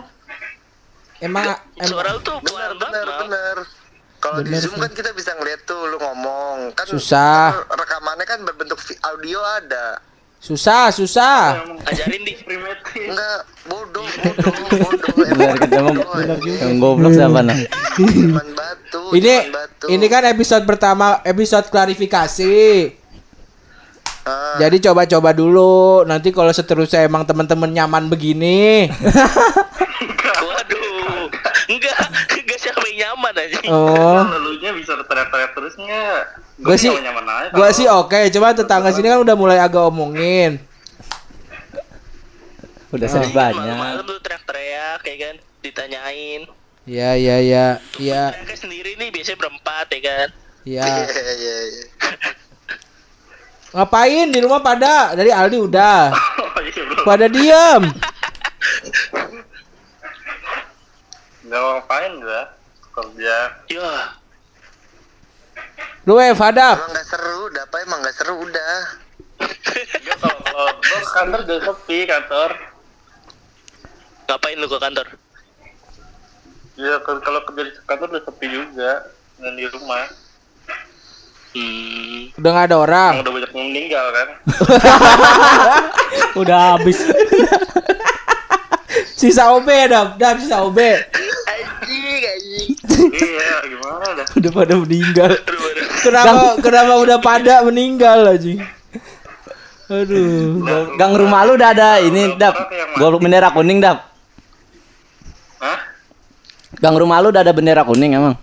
Emang 1.22 1.56
em, 1.80 1.88
Suara 1.88 2.12
lu 2.12 2.20
tuh 2.20 2.36
benar 2.44 2.76
benar 2.76 3.06
benar 3.24 3.56
kalau 4.20 4.44
di 4.44 4.52
zoom 4.58 4.76
kan 4.76 4.92
kita 4.92 5.16
bisa 5.16 5.32
ngeliat 5.38 5.64
tuh 5.64 5.88
lu 5.88 5.96
ngomong 5.96 6.76
kan 6.76 6.84
Susah. 6.84 7.64
kan 7.64 7.78
rekamannya 7.78 8.26
kan 8.28 8.40
berbentuk 8.44 8.76
audio 9.00 9.40
ada 9.40 9.96
susah, 10.46 10.94
susah. 10.94 11.58
Ajarin 11.82 12.22
di. 12.22 12.32
Primitif. 12.38 13.10
enggak 13.10 13.40
bodoh 13.66 14.06
bodoh 14.06 14.54
bodoh 15.34 16.38
yang 16.46 16.78
goblok 16.78 17.12
siapa 17.12 17.42
nah? 17.42 17.58
cuman 17.98 18.46
batu 18.54 19.02
Ini 19.10 19.34
batu 19.50 19.84
ini 19.90 20.06
kan 20.06 20.22
episode 20.24 20.62
pertama, 20.62 21.18
episode 21.26 21.66
klarifikasi. 21.66 22.94
Ah, 24.22 24.58
Jadi 24.58 24.82
coba-coba 24.82 25.30
dulu. 25.30 26.02
Nanti 26.02 26.34
kalau 26.34 26.50
seterusnya 26.50 27.06
emang 27.06 27.22
teman-teman 27.22 27.70
nyaman 27.70 28.06
begini, 28.06 28.90
Waduh. 30.46 31.30
Enggak, 31.66 31.96
enggak 32.34 32.58
siapa 32.58 32.82
yang 32.90 33.14
nyaman 33.14 33.34
aja. 33.38 33.58
oh, 33.70 34.22
Lalunya 34.26 34.70
bisa 34.74 34.98
teriak-teriak 34.98 35.50
terus 35.54 35.74
nggak? 35.74 36.22
Gua 36.56 36.72
sih- 36.74 36.88
kalau- 36.88 37.72
sih 37.72 37.86
oke. 37.86 38.20
Cuma 38.30 38.52
tetangga 38.52 38.88
sini 38.90 39.06
kan 39.06 39.20
udah 39.20 39.36
mulai 39.36 39.58
agak 39.58 39.82
omongin. 39.84 40.56
Udah 42.88 43.08
sering 43.10 43.30
banyak. 43.30 43.60
Malam-malam 43.60 44.04
lu 44.04 44.16
teriak-teriak 44.18 44.98
kayak 45.04 45.18
kan, 45.18 45.34
ditanyain. 45.60 46.42
Ya, 46.86 47.18
ya, 47.18 47.42
ya, 47.42 47.82
ya, 47.98 48.30
sendiri 48.54 48.94
nih 48.94 49.10
biasanya 49.10 49.36
berempat 49.36 49.90
ya 49.90 50.00
kan. 50.00 50.28
ya. 50.64 50.86
iya 50.86 51.32
iya 51.34 51.56
iya 51.66 51.84
Ngapain 53.74 54.30
di 54.30 54.38
rumah 54.40 54.62
pada? 54.62 55.12
Dari 55.12 55.28
Aldi 55.28 55.58
udah. 55.60 56.14
Oh, 56.56 56.62
iya. 56.62 56.82
Pada 57.04 57.26
diem. 57.28 57.82
Ngapain 61.44 62.12
gua. 62.16 62.42
Kerja. 62.94 63.36
Ya, 63.68 63.90
Lu 66.06 66.22
eh 66.22 66.32
Fadap. 66.32 66.76
emang 66.78 66.92
nggak 66.94 67.06
seru 67.10 67.50
udah 67.50 67.62
apa 67.66 67.76
emang 67.82 67.98
nggak 67.98 68.14
seru 68.14 68.34
udah 68.38 68.74
kalau 70.46 70.72
gua 70.72 70.98
ke 71.02 71.10
kantor 71.12 71.40
udah 71.42 71.58
sepi 71.60 71.98
kantor. 72.06 72.50
ngapain 74.26 74.56
lu 74.58 74.66
ke 74.66 74.78
kantor? 74.78 75.06
Ya 76.76 76.94
ke- 76.98 77.22
kalau 77.22 77.40
kerja 77.42 77.62
di 77.62 77.72
kantor 77.84 78.06
udah 78.14 78.22
sepi 78.22 78.46
juga. 78.48 78.92
Dan 79.36 79.52
di 79.54 79.66
rumah. 79.68 80.06
Hmm. 81.52 82.32
Udah 82.34 82.50
nggak 82.54 82.66
ada 82.70 82.76
orang. 82.78 83.12
Yang 83.12 83.22
udah 83.22 83.32
banyak 83.34 83.50
yang 83.50 83.68
meninggal 83.68 84.06
kan. 84.12 84.28
Udah 86.40 86.58
habis. 86.76 86.98
Sisa 89.16 89.48
OB 89.56 89.68
Dap, 89.88 90.20
Dap 90.20 90.36
sisa 90.36 90.60
OB. 90.62 90.76
anjing 90.76 92.22
anjing 92.22 92.76
iya, 93.16 93.56
gimana 93.64 94.06
dah. 94.20 94.26
Udah 94.36 94.50
pada 94.52 94.74
meninggal. 94.76 95.32
Kenapa 96.02 96.60
kenapa 96.60 96.92
udah 97.00 97.18
pada 97.20 97.64
meninggal 97.64 98.36
aja? 98.36 98.54
Aduh. 99.86 100.66
Gang 100.98 101.14
rumah 101.14 101.46
lu 101.46 101.54
udah 101.54 101.70
ada 101.70 102.02
ini 102.02 102.34
dap. 102.34 102.58
Goblok 102.98 103.22
bendera 103.22 103.54
kuning 103.54 103.78
dap. 103.78 104.10
Hah? 105.62 105.78
Gang 106.82 106.98
rumah 106.98 107.22
lu 107.22 107.30
udah 107.30 107.46
ada 107.46 107.54
bendera 107.54 107.86
kuning 107.86 108.18
emang. 108.18 108.34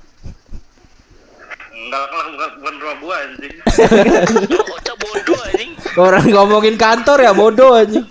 Enggak 1.76 2.06
lah, 2.10 2.26
bukan, 2.32 2.50
bukan 2.58 2.74
rumah 2.80 2.96
gua 3.04 3.16
anjing. 3.28 3.56
Oca 4.72 4.94
bodoh 4.96 5.40
anjing. 5.52 5.72
Orang 6.00 6.26
ngomongin 6.32 6.76
kantor 6.80 7.18
ya 7.20 7.32
bodoh 7.36 7.76
aja. 7.76 8.02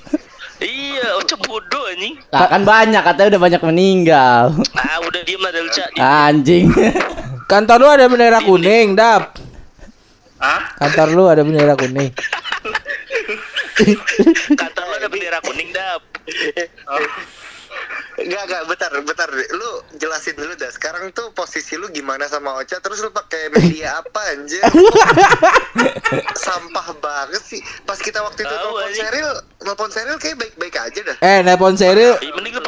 Iya, 0.61 1.07
Oca 1.17 1.37
bodoh 1.41 1.83
anjing. 1.89 2.15
Lah 2.29 2.47
kan 2.53 2.63
banyak 2.69 3.01
katanya 3.01 3.29
udah 3.33 3.43
banyak 3.49 3.63
meninggal. 3.65 4.45
Ah, 4.77 5.01
udah 5.01 5.21
diem 5.25 5.41
lah. 5.41 5.51
Diem. 5.57 5.97
Anjing. 5.97 6.67
Kantor 7.53 7.79
lu 7.85 7.89
ada 7.93 8.09
bendera 8.09 8.41
kuning, 8.41 8.97
Dap. 8.97 9.37
Hah? 10.41 10.73
Kantor 10.81 11.09
lu 11.13 11.25
ada 11.29 11.45
bendera 11.45 11.77
kuning. 11.77 12.09
Kantor 14.61 14.85
lu 14.89 14.95
ada 14.97 15.09
bendera 15.13 15.39
kuning 15.45 15.69
dap. 15.69 16.01
Enggak, 18.13 18.43
enggak, 18.45 18.63
bentar, 18.69 18.91
bentar. 19.05 19.29
Lu 19.33 19.71
jelasin 19.97 20.37
dulu 20.37 20.53
dah. 20.57 20.73
Sekarang 20.73 21.09
tuh 21.13 21.33
posisi 21.33 21.77
lu 21.81 21.89
gimana 21.93 22.29
sama 22.29 22.57
Ocha? 22.61 22.81
Terus 22.81 23.05
lu 23.05 23.13
pakai 23.13 23.53
media 23.53 23.97
apa 24.01 24.21
anjir? 24.33 24.65
Sampah 26.45 26.89
banget 27.01 27.43
sih. 27.45 27.61
Pas 27.89 27.97
kita 27.97 28.21
waktu 28.21 28.45
itu 28.45 28.53
telepon. 28.53 28.93
Seril, 28.93 29.31
telepon 29.61 29.91
Seril 29.91 30.17
kayak 30.21 30.37
baik-baik 30.41 30.77
aja 30.77 31.01
dah. 31.05 31.17
Eh, 31.21 31.39
nelpon 31.45 31.77
Seril, 31.77 32.17
mending 32.37 32.57
lu 32.57 32.62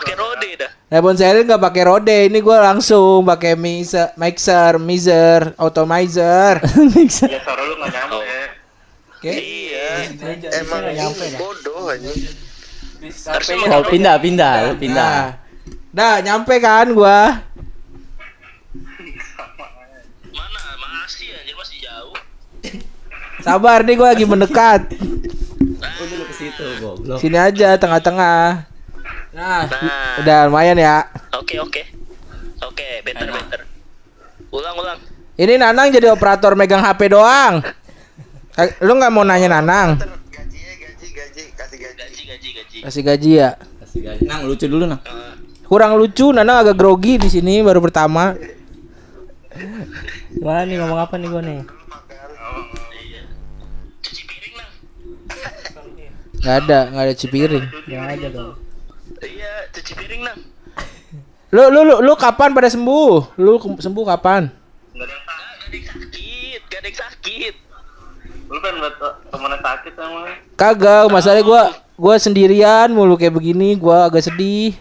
nelpon 0.92 1.16
Seril 1.16 1.44
nggak 1.48 1.62
pakai 1.62 1.82
rode. 1.88 2.18
Ini 2.28 2.38
gua 2.44 2.72
langsung 2.72 3.24
pakai 3.24 3.56
mixer, 3.56 4.12
mixer, 4.20 4.72
mixer, 4.80 5.40
automizer. 5.56 6.60
Ya 6.60 7.40
suara 7.40 7.62
lu 7.64 7.74
nggak 7.80 7.92
nyampe. 7.92 8.38
Oke. 9.18 9.32
Iya. 9.32 9.88
Emang 10.60 10.82
bodoh 11.40 11.88
anjing. 11.88 12.28
Harusnya 13.04 13.56
Oh, 13.60 13.68
mau 13.68 13.84
pindah, 13.84 14.16
pindah, 14.16 14.80
pindah. 14.80 15.36
Nah, 15.92 16.16
dah 16.18 16.24
nyampe 16.24 16.56
kan 16.56 16.88
gua. 16.96 17.44
mana? 20.32 20.60
Masih 20.80 21.36
anjir 21.36 21.52
masih 21.52 21.78
jauh. 21.84 22.16
Sabar 23.44 23.84
nih 23.84 23.94
gua 24.00 24.16
lagi 24.16 24.24
mendekat. 24.24 24.88
Dulu 26.04 26.24
ke 26.28 26.34
situ, 26.36 26.64
goblok. 26.80 27.20
Sini 27.20 27.36
aja 27.36 27.76
tengah-tengah. 27.76 28.73
Nah, 29.34 29.66
Nah. 29.66 30.22
udah 30.22 30.38
lumayan 30.46 30.78
ya. 30.78 31.10
Oke 31.34 31.58
oke. 31.58 31.82
Oke, 32.62 33.02
better 33.02 33.28
better. 33.28 33.60
Ulang 34.48 34.74
ulang. 34.78 34.98
Ini 35.34 35.58
Nanang 35.58 35.90
jadi 35.90 36.06
operator 36.08 36.54
megang 36.54 36.78
HP 36.78 37.10
doang. 37.10 37.58
Eh, 38.54 38.70
Lu 38.80 38.94
nggak 38.94 39.10
mau 39.10 39.26
nanya 39.26 39.50
Nanang? 39.50 39.98
Gajinya 39.98 40.72
gaji, 40.78 41.08
gaji, 41.10 41.42
kasih 41.52 41.78
gaji. 41.82 41.98
Gaji 41.98 42.22
gaji 42.22 42.48
gaji. 42.54 42.76
Kasih 42.80 43.02
gaji 43.02 43.30
ya. 43.34 43.50
Kasih 43.82 44.00
gaji. 44.00 44.22
Nang 44.22 44.46
lucu 44.46 44.64
dulu, 44.64 44.86
Nang. 44.86 45.02
Eh, 45.02 45.34
Kurang 45.66 45.98
lucu, 45.98 46.30
Nanang 46.30 46.62
agak 46.62 46.78
grogi 46.78 47.18
di 47.18 47.26
sini 47.26 47.58
baru 47.58 47.82
pertama. 47.82 48.38
Gimana 50.30 50.62
nih 50.62 50.76
ngomong 50.78 51.00
apa 51.00 51.14
nih 51.16 51.28
gua 51.28 51.42
nih? 51.42 51.58
iya. 53.02 53.22
Nggak 56.38 56.56
ada, 56.60 56.78
nggak 56.88 57.04
ada 57.04 57.14
cipiring. 57.16 57.64
Gak 57.84 58.04
ada 58.14 58.26
dong. 58.30 58.54
Iya, 59.24 59.72
cuci 59.72 59.92
piring 59.96 60.22
nang. 60.28 60.38
Lu 61.54 61.70
lu 61.72 61.80
lu, 61.86 61.94
lu 62.04 62.12
kapan 62.18 62.52
pada 62.52 62.68
sembuh? 62.68 63.38
Lu 63.40 63.56
sembuh 63.80 64.04
kapan? 64.04 64.50
Nggak 64.92 65.06
ada 65.06 65.14
yang 65.14 65.24
sakit. 65.24 65.80
Gak 65.80 65.98
ada 65.98 66.08
yang 66.12 66.12
sakit, 66.12 66.60
gak 66.68 66.78
ada 66.78 66.88
yang 66.88 66.98
sakit. 67.00 67.54
Lu 68.52 68.58
kan 68.60 68.72
buat 68.76 68.94
temennya 69.32 69.58
sakit 69.64 69.92
sama. 69.96 70.20
Kagak, 70.54 71.04
masalahnya 71.08 71.44
gua 71.46 71.62
gua 71.96 72.14
sendirian 72.20 72.92
mulu 72.92 73.16
kayak 73.16 73.32
begini, 73.32 73.72
gua 73.80 74.12
agak 74.12 74.28
sedih. 74.28 74.76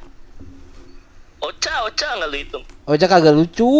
Oca, 1.40 1.88
oca 1.88 2.08
nggak 2.20 2.30
lu 2.32 2.38
hitung. 2.40 2.64
Ocha 2.84 3.08
kagak 3.08 3.36
lucu. 3.36 3.64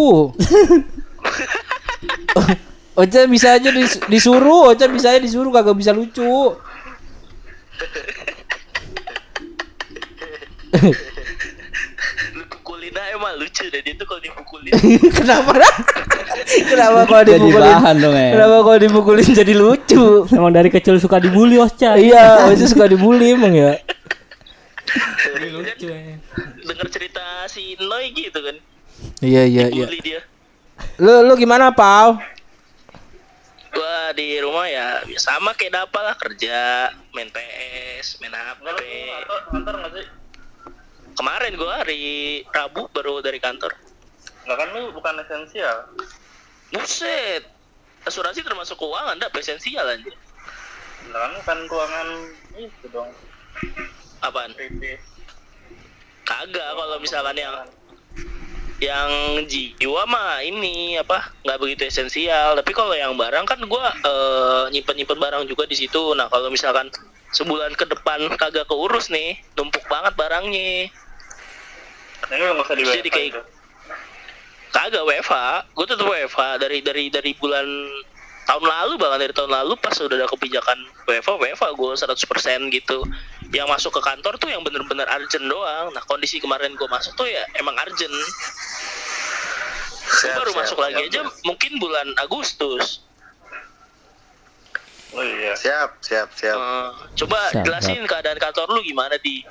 Ocha 2.94 3.26
bisa 3.26 3.58
aja 3.58 3.74
dis- 3.74 3.98
disuruh, 4.06 4.70
Ocha 4.70 4.86
bisa 4.86 5.10
aja 5.10 5.20
disuruh 5.20 5.50
kagak 5.50 5.76
bisa 5.76 5.90
lucu. 5.90 6.24
Lu 12.34 12.42
pukulin 12.50 12.94
aja 12.94 13.16
mah 13.16 13.32
lucu 13.38 13.64
deh 13.70 13.80
dia 13.80 13.94
tuh 13.94 14.06
kalau 14.06 14.20
dipukulin. 14.22 14.72
Kenapa? 15.18 15.54
Kenapa 16.44 17.00
kalau 17.06 17.22
Jadi 17.24 17.38
dipukulin? 17.38 17.74
bahan 17.78 17.94
dong, 18.02 18.16
eh. 18.16 18.30
Kenapa 18.34 18.56
kalau 18.62 18.78
dipukulin 18.78 19.28
jadi 19.30 19.52
lucu? 19.54 20.04
Emang 20.34 20.52
dari 20.52 20.68
kecil 20.68 20.98
suka 20.98 21.22
dibully 21.22 21.56
Osca. 21.58 21.96
iya, 21.96 22.46
Ocha 22.50 22.66
suka 22.66 22.90
dibully 22.90 23.32
emang 23.34 23.54
ya. 23.54 23.78
Lucu 25.54 25.86
ya. 25.88 26.18
Dengar 26.64 26.86
cerita 26.90 27.22
si 27.46 27.78
Noy 27.78 28.10
gitu 28.12 28.38
kan. 28.42 28.56
Iya 29.22 29.42
iya 29.46 29.64
iya. 29.70 29.86
Dia. 29.88 30.20
Lu 30.98 31.22
lu 31.24 31.34
gimana, 31.38 31.70
Pau? 31.70 32.18
di 34.14 34.38
rumah 34.38 34.70
ya 34.70 35.02
ya 35.10 35.18
sama 35.18 35.50
kayak 35.58 35.74
Dapa 35.74 35.98
lah 35.98 36.14
kerja, 36.14 36.86
main 37.10 37.26
PS, 37.34 38.22
main 38.22 38.30
HP. 38.30 38.62
Kantor 39.50 39.74
nggak 39.82 39.92
sih? 39.98 40.06
Kemarin 41.14 41.54
gua 41.54 41.82
hari 41.82 42.42
Rabu 42.50 42.90
baru 42.90 43.22
dari 43.22 43.38
kantor. 43.38 43.70
Enggak 44.44 44.58
kan 44.58 44.68
lu 44.74 44.90
bukan 44.90 45.14
esensial. 45.22 45.94
Buset. 46.74 47.46
Asuransi 48.04 48.44
termasuk 48.44 48.76
keuangan, 48.76 49.16
dah 49.16 49.30
esensial 49.38 49.86
anjir. 49.86 50.12
Enggak 51.06 51.20
kan 51.22 51.32
bukan 51.38 51.58
ruangan 51.70 52.08
itu 52.58 52.86
dong. 52.90 53.10
Apaan? 54.26 54.50
Kagak 56.24 56.68
kalau 56.74 56.96
misalkan 56.98 57.36
yang 57.38 57.56
yang 58.82 59.10
jiwa 59.46 60.02
mah 60.04 60.42
ini 60.42 60.98
apa 60.98 61.30
nggak 61.46 61.58
begitu 61.62 61.86
esensial 61.86 62.58
tapi 62.58 62.74
kalau 62.74 62.92
yang 62.92 63.14
barang 63.14 63.46
kan 63.46 63.60
gua 63.70 63.94
eh, 63.94 64.64
nyimpen 64.74 64.98
nyimpen 64.98 65.16
barang 65.22 65.46
juga 65.46 65.64
di 65.64 65.78
situ 65.78 66.12
nah 66.18 66.26
kalau 66.26 66.50
misalkan 66.50 66.90
sebulan 67.32 67.72
ke 67.78 67.86
depan 67.86 68.34
kagak 68.34 68.66
keurus 68.66 69.14
nih 69.14 69.38
numpuk 69.54 69.86
banget 69.86 70.18
barangnya 70.18 70.90
Nggak 72.28 72.62
usah 72.62 72.74
di 72.74 72.84
Jadi 72.84 73.10
kayak- 73.10 73.46
kagak 74.74 75.06
WFH 75.06 75.34
gue 75.70 75.86
tetap 75.86 76.02
WFH 76.02 76.58
dari 76.58 76.82
dari 76.82 77.06
dari 77.06 77.30
bulan 77.38 77.62
tahun 78.44 78.64
lalu 78.66 78.98
bahkan 78.98 79.22
dari 79.22 79.30
tahun 79.30 79.48
lalu 79.48 79.78
pas 79.78 79.94
udah 79.94 80.12
ada 80.12 80.26
kebijakan 80.26 80.76
WFH 81.06 81.30
WFH 81.38 81.64
gue 81.72 81.90
100% 81.94 82.74
gitu. 82.74 82.98
Yang 83.54 83.70
masuk 83.70 83.94
ke 83.94 84.02
kantor 84.02 84.34
tuh 84.36 84.50
yang 84.50 84.60
bener-bener 84.60 85.06
urgent 85.06 85.46
doang. 85.46 85.94
Nah 85.94 86.02
kondisi 86.04 86.42
kemarin 86.42 86.74
gue 86.74 86.84
masuk 86.84 87.14
tuh 87.14 87.24
ya 87.24 87.46
emang 87.54 87.72
urgent. 87.78 88.10
Gue 88.10 88.26
Siap, 90.20 90.36
baru 90.36 90.52
siap, 90.52 90.60
masuk 90.60 90.78
lagi 90.78 91.02
siap, 91.06 91.10
aja 91.10 91.20
mungkin 91.42 91.72
bulan 91.78 92.06
Agustus. 92.18 93.02
Oh 95.14 95.22
iya. 95.22 95.54
Siap, 95.54 96.02
siap, 96.02 96.28
siap. 96.34 96.58
Eh, 96.58 96.90
coba 97.16 97.38
Siap, 97.54 97.62
jelasin 97.62 98.02
keadaan 98.04 98.36
kantor 98.36 98.74
lu 98.74 98.82
gimana 98.82 99.14
di 99.22 99.46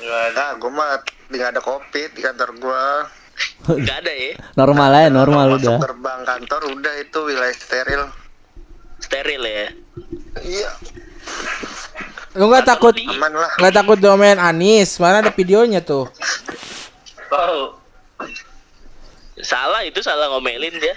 Gimana? 0.00 0.28
Nah, 0.32 0.50
gue 0.56 0.70
mah 0.70 0.88
nggak 1.28 1.48
ada 1.50 1.60
covid 1.60 2.10
di 2.10 2.20
kantor 2.20 2.50
gua. 2.56 2.84
nggak 3.62 3.98
ada 4.00 4.12
ya 4.12 4.32
Normal 4.52 4.90
aja, 4.90 5.08
normal 5.08 5.46
Masuk 5.50 5.60
udah. 5.62 5.78
gerbang 5.80 6.20
kantor 6.24 6.60
udah 6.72 6.94
itu 6.98 7.18
wilayah 7.22 7.52
steril. 7.54 8.02
steril 8.98 9.42
ya 9.42 9.68
Iya, 10.40 10.70
Lu 12.32 12.46
nggak 12.46 12.64
takut 12.64 12.94
aman 12.96 13.32
lah. 13.32 13.50
nggak 13.56 13.74
takut 13.74 13.98
domain 13.98 14.36
Anis? 14.36 14.96
Mana 14.96 15.20
ada 15.20 15.30
videonya 15.30 15.80
tuh? 15.80 16.08
Tahu. 17.26 17.76
salah 19.40 19.80
itu 19.82 20.00
salah 20.00 20.28
ngomelin 20.28 20.76
dia 20.76 20.92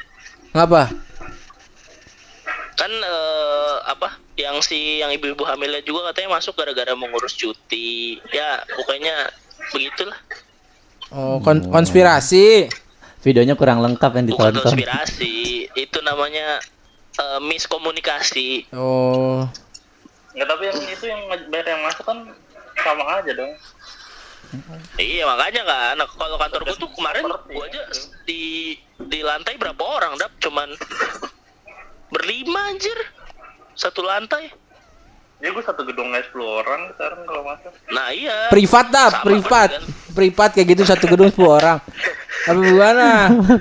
Ngapa? 0.52 0.92
kan 2.74 2.92
eh, 2.92 3.76
apa 3.88 4.20
yang 4.36 4.58
si 4.60 4.98
yang 4.98 5.10
ibu-ibu 5.10 5.44
hamilnya 5.44 5.82
juga 5.82 6.10
katanya 6.10 6.36
masuk 6.36 6.54
gara-gara 6.54 6.94
mengurus 6.94 7.34
cuti 7.34 8.18
ya 8.30 8.62
pokoknya 8.68 9.30
begitulah 9.70 10.18
Oh, 11.10 11.38
kon- 11.38 11.70
konspirasi. 11.70 12.66
Videonya 13.22 13.54
kurang 13.54 13.80
lengkap 13.80 14.12
yang 14.16 14.26
bukan 14.28 14.50
ditonton. 14.50 14.66
konspirasi 14.74 15.34
itu 15.72 15.98
namanya 16.02 16.58
eh, 17.14 17.40
miskomunikasi 17.40 18.74
Oh. 18.74 19.46
Enggak 20.34 20.48
tapi 20.50 20.64
yang 20.66 20.80
itu 20.90 21.06
yang 21.06 21.22
bayar 21.48 21.68
yang 21.70 21.82
masuk 21.86 22.02
kan 22.04 22.18
sama 22.76 23.06
aja 23.16 23.30
dong. 23.32 23.54
iya 24.96 25.22
makanya 25.24 25.62
kan 25.64 25.94
nah, 25.96 26.10
kalau 26.10 26.38
kantor 26.38 26.62
gua 26.64 26.76
tuh 26.76 26.90
kemarin 26.92 27.22
Seperti 27.24 27.52
gua 27.52 27.64
aja 27.64 27.82
di 28.24 28.42
di 29.00 29.20
lantai 29.22 29.54
berapa 29.56 29.82
orang 29.84 30.14
dap 30.16 30.34
cuman 30.40 30.70
berlima 32.10 32.60
anjir 32.68 32.98
satu 33.74 34.02
lantai 34.02 34.50
Ya 35.38 35.52
gue 35.52 35.60
satu 35.60 35.84
gedung 35.84 36.08
aja 36.10 36.24
10 36.26 36.40
orang 36.40 36.82
sekarang 36.90 37.20
kalau 37.28 37.44
masuk. 37.44 37.72
nah 37.92 38.08
iya 38.10 38.48
Privat 38.48 38.88
dah, 38.88 39.12
Sama 39.12 39.28
privat. 39.28 39.70
kan. 39.70 39.84
Privat 40.16 40.50
kayak 40.50 40.68
gitu 40.72 40.84
satu 40.88 41.06
gedung 41.06 41.28
10 41.28 41.44
orang. 41.44 41.78
Apa 42.44 42.60
gimana? 42.64 43.08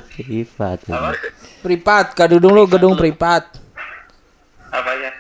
Privat. 0.08 0.78
Apa? 0.87 1.10
Privat, 1.58 2.06
kadudung 2.14 2.54
lu 2.54 2.66
gedung 2.66 2.94
privat. 2.94 3.50
Apanya? 4.70 5.10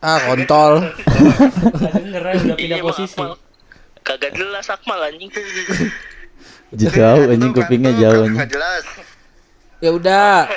Ah, 0.00 0.24
kontol. 0.24 0.88
Nggak 0.88 1.92
denger 1.92 2.22
aja 2.24 2.42
udah 2.42 2.56
pindah 2.56 2.78
Iya, 2.80 2.84
posisi. 2.84 3.20
Kagak 4.00 4.32
jelas 4.32 4.64
Akmal 4.66 5.04
anjing 5.04 5.28
Jauh 6.72 7.24
anjing 7.28 7.52
kupingnya 7.52 7.92
jauh 7.92 8.24
anjing. 8.24 8.48
Jelas. 8.48 8.84
Ya 9.78 9.90
udah. 9.92 10.48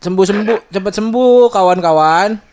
Sembuh-sembuh, 0.00 0.66
cepet 0.66 0.92
sembuh 0.96 1.46
kawan-kawan. 1.46 2.49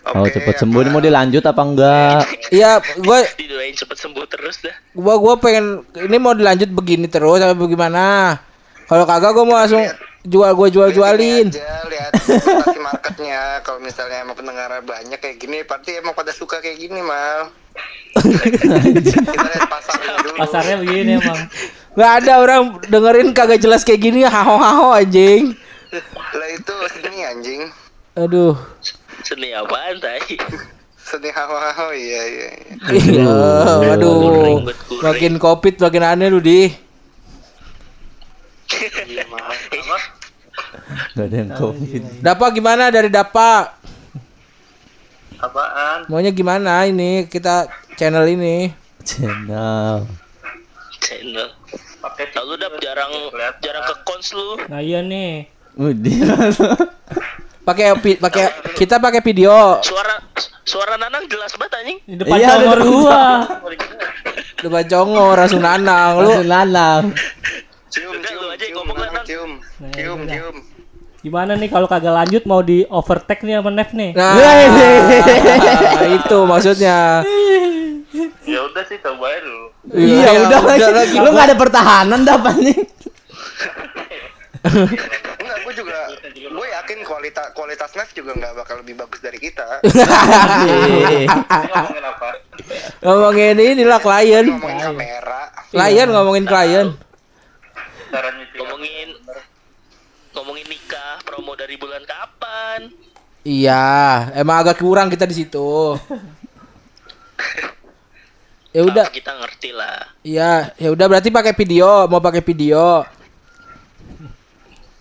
Oh 0.00 0.24
Oke, 0.24 0.32
cepet 0.32 0.56
sembuh 0.64 0.80
ini 0.80 0.90
mau 0.90 1.04
dilanjut 1.04 1.44
apa 1.44 1.60
enggak? 1.60 2.20
Iya, 2.48 2.80
gua 3.04 3.20
didoain 3.40 3.76
cepet 3.76 3.96
sembuh 4.00 4.24
terus 4.32 4.64
dah 4.64 4.72
gua 4.96 5.20
gua 5.20 5.36
pengen 5.36 5.84
ini 5.92 6.16
mau 6.16 6.32
dilanjut 6.32 6.72
begini 6.72 7.04
terus 7.04 7.44
apa 7.44 7.52
bagaimana? 7.52 8.36
Kalau 8.88 9.04
kagak 9.04 9.36
gua 9.36 9.44
mau 9.44 9.60
langsung 9.60 9.84
jual 10.24 10.50
gua 10.56 10.68
jual 10.72 10.88
jualin. 10.96 11.52
Lihat 11.52 12.16
aja, 12.16 12.32
lihat 12.40 12.80
marketnya. 12.88 13.60
Kalau 13.60 13.80
misalnya 13.84 14.24
emang 14.24 14.36
pendengarnya 14.40 14.80
banyak 14.80 15.20
kayak 15.20 15.36
gini, 15.36 15.68
pasti 15.68 15.96
emang 16.00 16.16
pada 16.16 16.32
suka 16.32 16.64
kayak 16.64 16.80
gini, 16.80 17.00
mal. 17.04 17.52
Kita 19.04 19.36
lihat 19.36 19.68
pasarnya 19.68 20.10
dulu. 20.24 20.36
Pasarnya 20.40 20.76
begini 20.80 21.10
emang. 21.20 21.40
Nggak 21.92 22.12
ada 22.24 22.32
orang 22.40 22.62
dengerin 22.88 23.28
kagak 23.36 23.60
jelas 23.60 23.84
kayak 23.84 24.00
gini 24.00 24.24
haho 24.24 24.56
haho 24.56 24.96
anjing. 24.96 25.52
Lah 26.34 26.48
itu 26.50 26.74
seni 26.96 27.20
anjing. 27.20 27.62
Aduh. 28.16 28.56
Seni 29.24 29.52
apaan 29.52 29.96
tai 30.00 30.38
Seni 31.00 31.32
hawa-hawa 31.32 31.90
iya 31.96 32.22
iya. 32.28 32.48
iya. 32.92 33.32
Iya, 33.82 33.98
aduh. 33.98 34.14
Kuring, 34.14 34.58
kuring. 34.62 35.02
Makin 35.02 35.32
covid 35.42 35.74
makin 35.82 36.04
aneh 36.06 36.28
lu 36.30 36.38
di. 36.38 36.70
Iya. 39.10 39.24
Gak 41.18 41.26
ada 41.26 41.34
yang 41.34 41.50
covid. 41.58 42.02
Dapa 42.22 42.46
gimana 42.54 42.94
dari 42.94 43.10
Dapa? 43.10 43.74
Apaan? 45.40 46.06
Maunya 46.06 46.30
gimana 46.30 46.84
ini 46.86 47.26
kita 47.26 47.66
channel 47.98 48.28
ini? 48.30 48.70
Channel. 49.02 50.04
channel 51.00 51.48
Pakai 52.00 52.28
lalu 52.36 52.60
dap 52.60 52.76
jarang 52.78 53.12
jarang 53.64 53.84
ke 53.88 53.94
kons 54.04 54.36
lu 54.36 54.60
Nah 54.68 54.84
iya 54.84 55.00
nih. 55.00 55.48
Udah. 55.74 56.52
Pakai 57.70 57.88
pakai 58.18 58.44
kita 58.74 58.98
pakai 58.98 59.22
video. 59.22 59.78
suara 59.78 60.18
suara 60.66 60.98
nanang 60.98 61.22
jelas 61.30 61.54
banget 61.54 61.78
anjing 61.78 61.98
Di 62.02 62.14
depan 62.18 62.34
Iya, 62.34 62.48
congor 62.50 62.74
ada 62.74 62.84
gua. 62.84 63.22
Depan 64.66 64.84
congor 64.84 65.36
langsung 65.38 65.62
nanang 65.62 66.12
lu. 66.18 66.26
Langsung 66.26 66.50
lalang. 66.50 67.04
Cium, 67.90 68.10
Udah, 68.12 68.26
cium, 68.26 68.50
aja 68.50 68.58
cium, 68.60 68.74
ngomong, 68.82 68.96
Nang. 68.98 69.24
cium, 69.24 69.50
Nah, 69.78 69.90
cium, 69.94 70.18
udah. 70.22 70.34
cium. 70.34 70.56
Gimana 71.20 71.52
nih 71.54 71.68
kalau 71.68 71.86
kagak 71.86 72.10
lanjut 72.10 72.42
mau 72.42 72.58
di 72.58 72.82
overtake 72.86 73.46
nih 73.46 73.62
sama 73.62 73.70
Nev 73.70 73.90
nih? 73.94 74.10
Nah, 74.18 74.34
itu 76.18 76.38
maksudnya. 76.42 76.98
Ya 78.42 78.66
udah 78.66 78.82
sih 78.82 78.98
coba 78.98 79.30
dulu. 79.38 79.66
Iya 79.94 80.42
udah 80.42 80.60
lagi. 80.66 81.16
Lu 81.22 81.30
gak 81.30 81.46
ada 81.46 81.54
pertahanan 81.54 82.26
dah 82.26 82.34
nih. 82.58 82.82
Kualitas 87.30 87.90
kualitas 87.90 88.16
juga 88.16 88.32
nggak 88.36 88.52
bakal 88.58 88.76
lebih 88.82 88.94
bagus 88.98 89.20
dari 89.22 89.38
kita. 89.38 89.80
Ngomongin 89.86 92.04
apa? 92.10 92.28
ngomongin 93.00 93.56
inilah 93.56 94.00
klien. 94.02 94.46
Ngomongin 94.46 94.80
kamera. 94.82 95.42
Klien 95.70 96.08
ngomongin 96.10 96.44
klien. 96.44 96.86
Ngomongin 98.58 99.08
ngomongin 100.30 100.66
nikah 100.66 101.18
promo 101.26 101.58
dari 101.58 101.74
bulan 101.78 102.02
kapan 102.06 102.90
Iya, 103.40 104.28
emang 104.36 104.60
agak 104.60 104.84
kurang 104.84 105.08
kita 105.08 105.24
di 105.24 105.32
situ. 105.32 105.96
Ya 108.70 108.86
udah, 108.86 109.10
kita 109.10 109.34
ngerti 109.34 109.74
lah 109.74 110.14
iya, 110.22 110.70
ya 110.78 110.94
udah 110.94 111.10
berarti 111.10 111.26
pakai 111.26 111.58
video, 111.58 112.06
mau 112.06 112.22
pakai 112.22 112.38
video. 112.38 113.02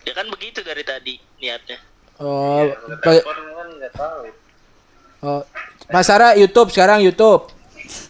ya 0.02 0.14
kan 0.18 0.26
begitu 0.26 0.66
dari 0.66 0.82
tadi 0.82 1.22
niatnya 1.38 1.78
Oh, 2.20 2.68
kan 3.00 3.16
oh. 5.24 5.42
Mas 5.88 6.06
Sarah 6.06 6.36
YouTube 6.36 6.70
sekarang 6.76 7.00
YouTube. 7.00 7.48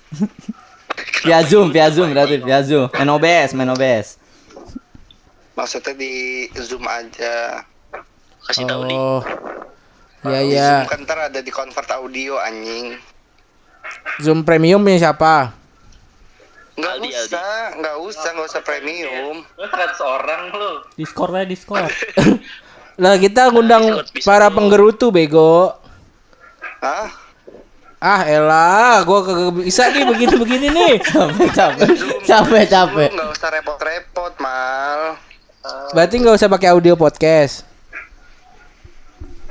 Via 1.24 1.44
Zoom, 1.44 1.68
via 1.70 1.92
Zoom 1.92 2.16
berarti 2.16 2.40
via 2.40 2.64
Zoom. 2.64 2.88
Main 2.96 3.12
OBS, 3.12 3.52
main 3.52 3.70
OBS. 3.76 4.16
Maksudnya 5.56 5.92
di 5.92 6.48
zoom 6.56 6.88
aja. 6.88 7.68
kasih 8.48 8.64
tahu 8.64 8.88
nih 8.88 8.96
Oh. 8.96 9.22
Ya 10.24 10.40
ya. 10.48 10.70
Zoom 10.88 10.88
kan 10.88 11.00
ntar 11.04 11.20
ada 11.28 11.40
di 11.44 11.52
convert 11.52 11.92
audio 11.92 12.40
anjing. 12.40 12.96
Zoom 14.24 14.48
premium 14.48 14.80
nya 14.88 15.12
siapa? 15.12 15.52
Nggak 16.80 16.94
Aldi, 16.96 17.10
usah, 17.12 17.52
nggak 17.76 17.96
usah, 18.00 18.30
nggak 18.40 18.48
usah 18.48 18.64
premium. 18.64 19.36
Lu 19.44 19.66
100 19.68 20.00
orang 20.00 20.42
lu. 20.56 20.72
Discord 20.96 21.36
aja 21.36 21.48
Discord. 21.52 21.92
Lah 23.00 23.16
kita 23.16 23.48
ngundang 23.48 24.04
bisa 24.12 24.28
para 24.28 24.52
dulu. 24.52 24.56
penggerutu 24.60 25.08
bego. 25.08 25.72
Hah? 26.84 27.08
Ah 28.00 28.24
elah, 28.28 29.04
gua 29.04 29.24
kagak 29.24 29.60
bisa 29.60 29.92
nih 29.92 30.08
begini-begini 30.08 30.68
nih. 30.72 30.94
capek 31.12 31.52
capek 31.52 31.90
capek 32.24 32.64
capek 32.68 33.10
Lu 33.12 33.16
nggak 33.20 33.32
usah 33.36 33.50
repot-repot, 33.56 34.34
Mal. 34.40 35.20
Berarti 35.92 36.16
nggak 36.20 36.36
usah 36.40 36.48
pakai 36.52 36.72
audio 36.72 36.96
podcast. 36.96 37.68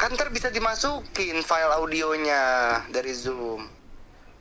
Kan 0.01 0.17
ntar 0.17 0.33
bisa 0.33 0.49
dimasukin 0.49 1.41
file 1.45 1.73
audionya 1.77 2.45
dari 2.89 3.13
Zoom. 3.13 3.69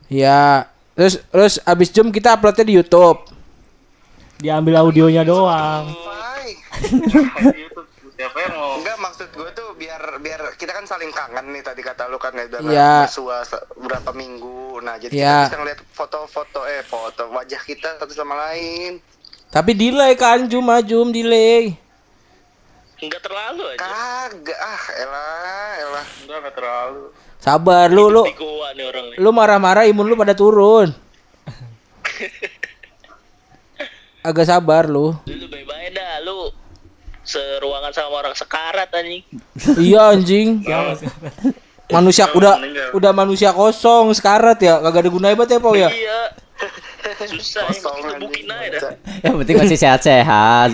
Ya, 0.07 0.71
terus 0.95 1.19
terus 1.27 1.59
abis 1.67 1.91
Zoom 1.91 2.11
kita 2.11 2.35
uploadnya 2.35 2.63
di 2.63 2.79
YouTube. 2.79 3.27
Diambil 4.39 4.79
audionya 4.83 5.27
doang. 5.27 5.91
Siapa 8.17 8.37
yang 8.41 8.53
mau 8.57 8.81
Enggak 8.81 8.97
maksud 8.97 9.29
gue 9.29 9.49
tuh 9.53 9.77
biar 9.77 10.01
biar 10.17 10.57
kita 10.57 10.73
kan 10.73 10.89
saling 10.89 11.13
kangen 11.13 11.53
nih 11.53 11.61
tadi 11.61 11.85
kata 11.85 12.09
lu 12.09 12.17
kan 12.17 12.33
ya 12.33 12.49
udah 12.49 12.59
Iya. 12.65 12.93
bersua 13.05 13.45
se- 13.45 13.61
berapa 13.77 14.09
minggu. 14.09 14.81
Nah, 14.81 14.97
jadi 14.97 15.13
Iya. 15.13 15.29
kita 15.45 15.53
bisa 15.53 15.57
ngeliat 15.61 15.79
foto-foto 15.93 16.65
eh 16.65 16.81
foto 16.81 17.29
wajah 17.29 17.61
kita 17.61 18.01
satu 18.01 18.09
sama 18.11 18.33
lain. 18.49 18.97
Tapi 19.47 19.71
delay 19.71 20.17
kan, 20.17 20.49
ah, 20.49 20.81
Zoom 20.81 21.13
delay. 21.13 21.77
Enggak 22.97 23.21
terlalu 23.21 23.63
aja. 23.69 23.85
Kagak 23.85 24.57
ah, 24.57 24.83
elah, 24.97 25.71
elah. 25.77 26.05
enggak 26.25 26.37
enggak 26.41 26.55
terlalu 26.57 27.03
Sabar 27.37 27.93
lu 27.93 28.09
lu 28.09 28.25
lu 29.21 29.29
marah-marah 29.29 29.85
imun 29.85 30.09
lu 30.09 30.17
pada 30.17 30.33
turun. 30.33 30.89
Agak 34.27 34.49
sabar 34.49 34.89
lu. 34.89 35.13
Lu 35.29 35.45
bye-bye 35.47 35.93
dah 35.93 36.19
lu. 36.25 36.49
Seruangan 37.27 37.91
sama 37.91 38.17
orang 38.17 38.31
sekarat 38.31 38.87
anjing. 38.89 39.21
iya 39.77 40.09
anjing. 40.09 40.63
Manusia 41.87 42.27
udah 42.31 42.59
udah 42.91 43.11
manusia 43.11 43.51
kosong 43.51 44.11
sekarat 44.11 44.57
ya, 44.57 44.79
kagak 44.79 45.03
ada 45.03 45.09
gunanya 45.11 45.35
banget 45.35 45.55
ya, 45.55 45.59
Pau 45.59 45.75
ya. 45.75 45.89
Iya. 45.91 46.21
Susah 47.29 47.69
Kosong 47.69 48.17
gebukin 48.17 48.49
aja 48.49 48.67
dah. 48.73 48.91
yang 49.21 49.37
penting 49.39 49.55
masih 49.55 49.77
sehat-sehat 49.77 50.73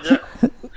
Ja. 0.00 0.16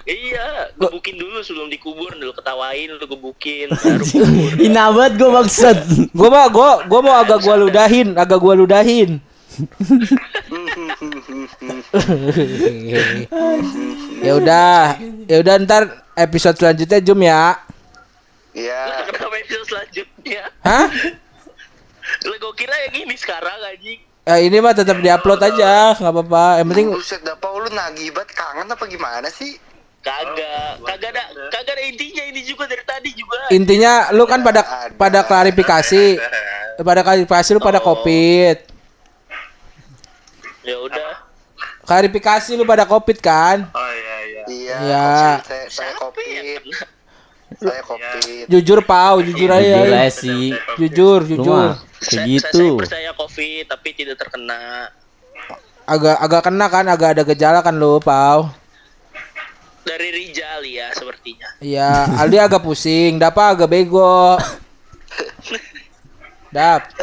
Iya, 0.04 0.48
gebukin 0.76 1.16
dulu 1.16 1.40
sebelum 1.40 1.68
dikubur 1.68 2.12
dulu 2.12 2.34
ketawain 2.34 2.92
lu 2.92 3.00
gebukin 3.00 3.72
baru 3.84 4.04
kubur. 4.04 4.52
ina 4.60 4.92
banget 4.92 5.14
gue 5.16 5.30
maksud 5.32 5.78
Gua 6.12 6.28
mah 6.28 6.46
gua 6.52 6.84
gua 6.86 7.00
mau 7.00 7.16
agak 7.16 7.40
gua 7.40 7.56
ludahin, 7.56 8.12
agak 8.14 8.38
gua 8.38 8.54
ludahin. 8.54 9.24
ya 14.24 14.34
udah, 14.40 14.98
ya 15.28 15.38
udah 15.44 15.54
ntar 15.68 15.84
episode 16.16 16.56
selanjutnya 16.56 17.00
Zoom 17.04 17.22
ya. 17.22 17.60
Iya. 18.54 18.82
Kenapa 19.10 19.36
episode 19.42 19.66
selanjutnya? 19.68 20.44
Hah? 20.62 20.88
Lah 22.24 22.38
gua 22.38 22.54
kira 22.54 22.76
yang 22.90 23.10
ini 23.10 23.16
sekarang 23.18 23.58
anjing. 23.66 24.00
Ya 24.24 24.40
ini 24.40 24.64
mah 24.64 24.72
tetap 24.72 25.04
diupload 25.04 25.42
aja, 25.44 26.00
nggak 26.00 26.14
apa-apa. 26.16 26.46
Yang 26.64 26.68
penting 26.72 26.88
Buset 26.96 27.22
dah 27.28 27.36
Pau 27.36 27.60
lu 27.60 27.68
nagih 27.68 28.16
banget 28.16 28.32
kangen 28.32 28.72
apa 28.72 28.86
gimana 28.88 29.28
sih? 29.28 29.60
Kagak, 30.04 30.84
kagak 30.84 31.16
ada, 31.16 31.24
kagak 31.52 31.76
ada 31.80 31.84
intinya 31.88 32.24
ini 32.28 32.44
juga 32.44 32.68
dari 32.68 32.84
tadi 32.84 33.16
juga. 33.16 33.40
intinya 33.56 34.12
lu 34.12 34.28
kan 34.28 34.44
pada 34.44 34.92
pada 35.00 35.24
klarifikasi, 35.24 36.20
pada 36.80 37.02
klarifikasi 37.04 37.50
lu 37.56 37.64
pada 37.64 37.80
covid. 37.80 38.58
Ya 40.64 40.76
udah. 40.80 41.12
Klarifikasi 41.84 42.52
lu 42.56 42.64
pada 42.64 42.84
covid 42.88 43.20
kan? 43.20 43.68
oh 43.72 43.92
iya 43.92 44.13
iya 44.76 44.82
Iya. 44.82 45.06
Iya. 45.06 45.32
Saya, 45.40 45.66
saya 45.70 45.94
kopi. 45.96 46.24
ya? 46.26 46.60
Saya 47.54 47.82
kopi. 47.82 48.34
Jujur 48.52 48.80
pau, 48.82 49.20
jujur 49.20 49.46
jujur 49.46 49.52
aja. 49.52 49.78
aja 49.84 50.10
sih 50.10 50.52
Jujur, 50.76 51.22
jujur. 51.24 51.70
mah 51.70 51.78
kayak 52.00 52.10
Saya, 52.12 52.26
gitu 52.28 52.66
saya 52.68 52.80
percaya 52.80 53.12
covid 53.14 53.64
tapi 53.66 53.90
tidak 53.94 54.18
terkena. 54.18 54.90
Agak 55.84 56.16
agak 56.18 56.42
kena 56.44 56.66
kan, 56.68 56.86
agak 56.88 57.10
ada 57.12 57.24
gejala 57.24 57.60
kan 57.60 57.74
lu, 57.74 58.00
pau. 58.00 58.48
Dari 59.84 60.10
Rijal 60.10 60.64
ya 60.64 60.88
sepertinya. 60.92 61.48
Iya, 61.60 61.92
Aldi 62.18 62.38
agak 62.38 62.60
pusing, 62.60 63.20
Dapa 63.20 63.52
agak 63.52 63.68
bego. 63.68 64.40
Dap. 66.50 66.82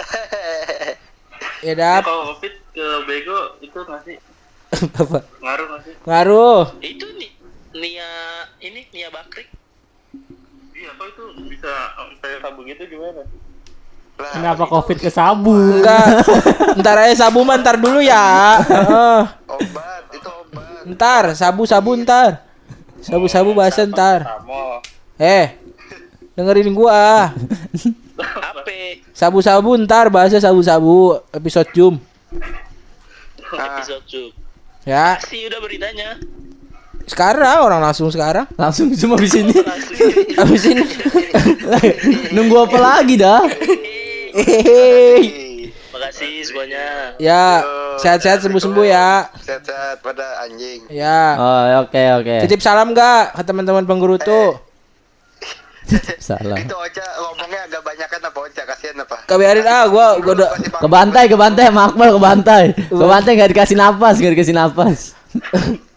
Ya 1.61 1.77
Dap. 1.77 2.03
kalau 2.03 2.33
covid 2.33 2.57
ke 2.73 2.87
bego 3.05 3.37
itu 3.61 3.77
nggak 3.77 4.01
sih 4.01 4.17
Apa? 4.97 5.21
ngaruh 5.37 5.67
nggak 5.69 5.81
sih 5.83 5.95
Ngaruh. 6.09 6.63
Itu 6.81 7.07
nih 7.15 7.30
Nia 7.73 8.11
ini 8.59 8.87
Nia 8.91 9.09
Bakrik. 9.09 9.47
iya 10.73 10.91
kok 10.91 11.07
itu 11.07 11.23
bisa 11.47 11.69
sampai 11.93 12.41
sabu 12.41 12.65
gitu 12.65 12.83
gimana 12.89 13.23
Lah, 14.17 14.33
Kenapa 14.33 14.65
covid 14.67 14.97
ke 14.97 15.09
sabu? 15.09 15.53
Enggak. 15.81 16.25
Ntar 16.81 16.97
aja 17.01 17.25
sabu 17.25 17.41
mah 17.41 17.57
ntar 17.57 17.77
dulu 17.77 18.01
ya. 18.01 18.61
Heeh. 18.61 19.21
obat, 19.49 20.05
itu 20.13 20.29
obat. 20.29 20.85
Ntar, 20.85 21.25
sabu-sabu 21.33 21.97
ntar. 21.97 22.45
Sabu-sabu 23.01 23.57
bahasa 23.57 23.81
ntar. 23.83 24.29
Samo 24.29 24.85
Eh, 25.17 25.57
dengerin 26.35 26.69
gua. 26.71 27.33
Ape 28.53 29.01
Sabu-sabu 29.17 29.81
ntar 29.81 30.13
bahasa 30.13 30.37
sabu-sabu 30.37 31.17
episode 31.33 31.73
Zoom. 31.73 31.97
episode 33.51 34.05
Cuk. 34.05 34.33
Ya, 34.85 35.17
Sih 35.25 35.49
udah 35.49 35.61
beritanya. 35.61 36.21
Sekarang 37.11 37.67
orang 37.67 37.81
langsung 37.83 38.07
sekarang. 38.07 38.47
langsung 38.55 38.95
cuma 38.95 39.19
di 39.19 39.27
sini 39.27 39.51
Langsung. 39.51 39.99
Habis 40.39 40.63
ini. 40.71 40.85
nunggu 42.35 42.71
apa 42.71 42.79
lagi 42.79 43.19
dah 43.19 43.43
Hehehe. 44.31 45.75
Makasih 45.91 46.47
semuanya. 46.47 47.19
Ya, 47.19 47.67
sehat-sehat 47.99 48.47
sembuh-sembuh 48.47 48.87
ya. 48.87 49.27
Sehat-sehat 49.43 49.99
pada 50.01 50.47
anjing. 50.47 50.87
Ya. 50.87 51.35
oh 51.35 51.63
oke 51.85 52.03
oke 52.23 52.35
Titip 52.47 52.63
salam 52.63 52.95
gak 52.95 53.35
ke 53.35 53.43
teman-teman 53.43 53.83
pengguru 53.85 54.17
tuh? 54.17 54.57
salah 56.23 56.55
Itu 56.55 56.77
Ocha 56.79 57.03
ngomongnya 57.19 57.67
agak 57.67 57.83
banyakan 57.83 58.21
apa 58.31 58.39
Ocha? 58.47 58.63
Kasihan 58.63 59.03
apa? 59.03 59.17
Kebiarin 59.27 59.67
ah, 59.67 59.91
gua 59.91 60.07
gua 60.23 60.35
udah 60.39 60.51
ke 60.55 60.89
bantai 60.89 61.25
ke 61.27 61.35
bantai 61.35 61.65
sama 61.67 61.91
Akmal 61.91 62.15
ke 62.15 62.21
bantai 62.23 62.63
ke 62.79 63.07
bantai 63.11 63.33
gak 63.35 63.51
dikasih 63.51 63.77
napas 63.77 64.23
gak 64.23 64.33
dikasih 64.39 64.55
napas 64.55 65.19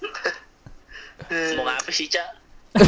Mau 1.58 1.68
apa 1.68 1.92
sih, 1.92 2.08
Cak? 2.10 2.28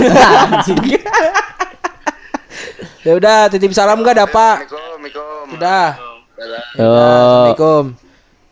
Ya 3.05 3.13
udah, 3.13 3.45
titip 3.53 3.69
salam 3.69 4.01
gak? 4.01 4.17
Assalamualaikum, 4.17 4.65
Assalamualaikum. 4.73 5.45
Udah. 5.61 5.89
Yo. 6.73 6.89
Assalamualaikum. 6.89 7.83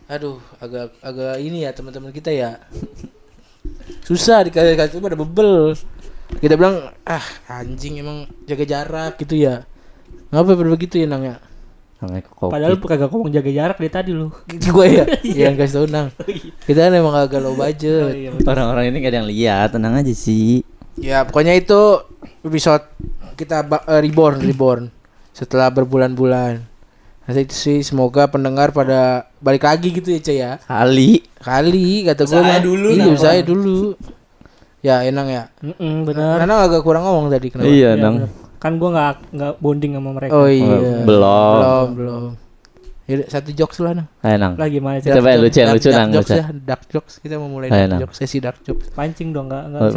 Aduh, 0.05 0.37
agak 0.61 0.93
agak 1.01 1.35
ini 1.41 1.65
ya 1.65 1.73
teman-teman 1.73 2.13
kita 2.13 2.29
ya. 2.29 2.61
Susah 4.05 4.45
dikasih 4.45 4.77
kasih 4.77 5.01
pada 5.01 5.17
bebel. 5.17 5.73
Kita 6.37 6.53
bilang, 6.53 6.93
ah 7.01 7.25
anjing 7.49 7.97
emang 7.97 8.29
jaga 8.45 8.61
jarak 8.69 9.17
gitu 9.17 9.41
ya. 9.41 9.65
Ngapa 10.29 10.53
begitu 10.53 11.01
ya 11.01 11.09
Nang 11.09 11.25
ya? 11.25 11.41
Padahal 12.51 12.75
lu 12.75 12.81
kagak 12.81 13.07
ngomong 13.07 13.31
jaga 13.31 13.51
jarak 13.51 13.77
dari 13.79 13.91
tadi 13.91 14.11
lu. 14.11 14.27
Gitu 14.51 14.69
gue 14.71 14.87
ya. 14.89 15.05
Iya 15.35 15.47
kasih 15.55 15.75
tau 15.75 15.87
Nang. 15.87 16.07
Kita 16.63 16.87
kan 16.87 16.93
emang 16.93 17.15
agak 17.15 17.39
low 17.39 17.55
budget. 17.55 18.33
orang-orang 18.43 18.91
ini 18.91 18.97
gak 18.99 19.11
ada 19.11 19.17
yang 19.23 19.29
lihat 19.29 19.67
tenang 19.71 19.95
aja 19.95 20.11
sih 20.11 20.61
Ya 20.93 21.25
pokoknya 21.25 21.57
itu 21.57 21.79
episode 22.45 22.85
kita 23.33 23.65
eh, 23.65 24.01
reborn 24.03 24.37
reborn 24.39 24.81
setelah 25.31 25.73
berbulan-bulan. 25.73 26.61
Nanti 27.23 27.39
itu 27.47 27.55
sih 27.55 27.77
semoga 27.81 28.27
pendengar 28.27 28.69
pada 28.69 29.25
balik 29.39 29.63
lagi 29.63 29.89
gitu 29.89 30.11
ya 30.11 30.19
Cey 30.19 30.37
ya. 30.37 30.51
kali 30.61 31.23
Kali 31.39 32.03
kata 32.05 32.23
gue 32.23 32.39
mah. 32.39 32.59
dulu, 32.61 32.87
Iya 32.93 33.15
saya 33.15 33.41
dulu. 33.41 33.95
Ya 34.83 35.01
enang 35.01 35.31
ya. 35.31 35.43
Mm 35.63 36.03
benar. 36.03 36.43
Karena 36.43 36.55
agak 36.61 36.83
kurang 36.83 37.07
ngomong 37.07 37.31
tadi 37.31 37.47
kenapa? 37.47 37.65
iya 37.65 37.95
Iya, 37.95 38.03
dong 38.03 38.15
benar. 38.21 38.42
Kan 38.63 38.79
gua 38.79 38.89
nggak 38.89 39.13
nggak 39.29 39.51
bonding 39.59 39.91
sama 39.93 40.09
mereka. 40.15 40.31
Oh 40.31 40.47
iya. 40.47 41.03
belum 41.03 41.03
Belum 41.03 41.87
belum. 41.93 42.23
Yaudah, 43.03 43.27
satu 43.27 43.51
jokes 43.51 43.83
lah 43.83 43.91
nang. 43.93 44.07
ayo 44.23 44.39
nang 44.39 44.55
Lah 44.55 44.71
gimana 44.71 44.95
sih? 44.97 45.11
Coba 45.11 45.35
lucu 45.35 45.59
yang 45.59 45.75
lucu 45.75 45.91
dark 45.91 45.99
nang 45.99 46.09
jokes 46.09 46.23
lucu. 46.25 46.39
ya, 46.39 46.45
dark 46.55 46.83
jokes. 46.87 47.13
Kita 47.19 47.35
mau 47.35 47.51
mulai 47.51 47.67
Ayo, 47.67 47.85
dark 47.85 47.99
jokes, 47.99 48.15
sesi 48.15 48.37
dark 48.39 48.59
jokes. 48.63 48.87
Pancing 48.89 49.35
dong 49.35 49.51
nggak 49.51 49.63
nggak 49.67 49.91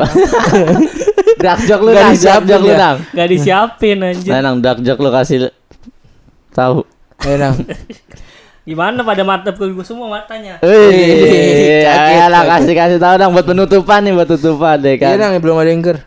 dark 1.47 1.61
joke 1.63 1.83
lu 1.87 1.91
Nggak 1.95 2.03
nang 2.03 2.11
dark 2.11 2.19
disiapin 2.19 2.49
joke 2.51 2.59
lu 2.61 2.67
ya? 2.67 2.77
nang 2.77 2.97
nggak 3.15 3.29
disiapin 3.31 3.97
anjir. 4.03 4.31
Nah, 4.35 4.41
nang 4.43 4.57
dark 4.59 4.79
joke 4.83 4.99
lu 4.99 5.11
kasih 5.15 5.39
tahu 6.51 6.83
Ayo 7.23 7.37
nang. 7.39 7.55
Gimana 8.67 8.99
pada 9.07 9.23
mata 9.23 9.55
gue 9.55 9.87
semua 9.87 10.11
matanya? 10.11 10.59
Eh, 10.59 11.87
ayolah 11.87 12.43
kaget. 12.43 12.51
kasih 12.59 12.75
kasih 12.75 12.99
tahu 12.99 13.15
dong 13.15 13.31
buat 13.31 13.47
penutupan 13.47 14.03
nih 14.03 14.13
buat 14.13 14.27
tutupan 14.27 14.83
deh 14.83 14.99
Iya 14.99 15.15
kan. 15.15 15.31
nang 15.31 15.39
belum 15.39 15.63
ada 15.63 15.71
yang 15.71 15.79
ger. 15.79 16.03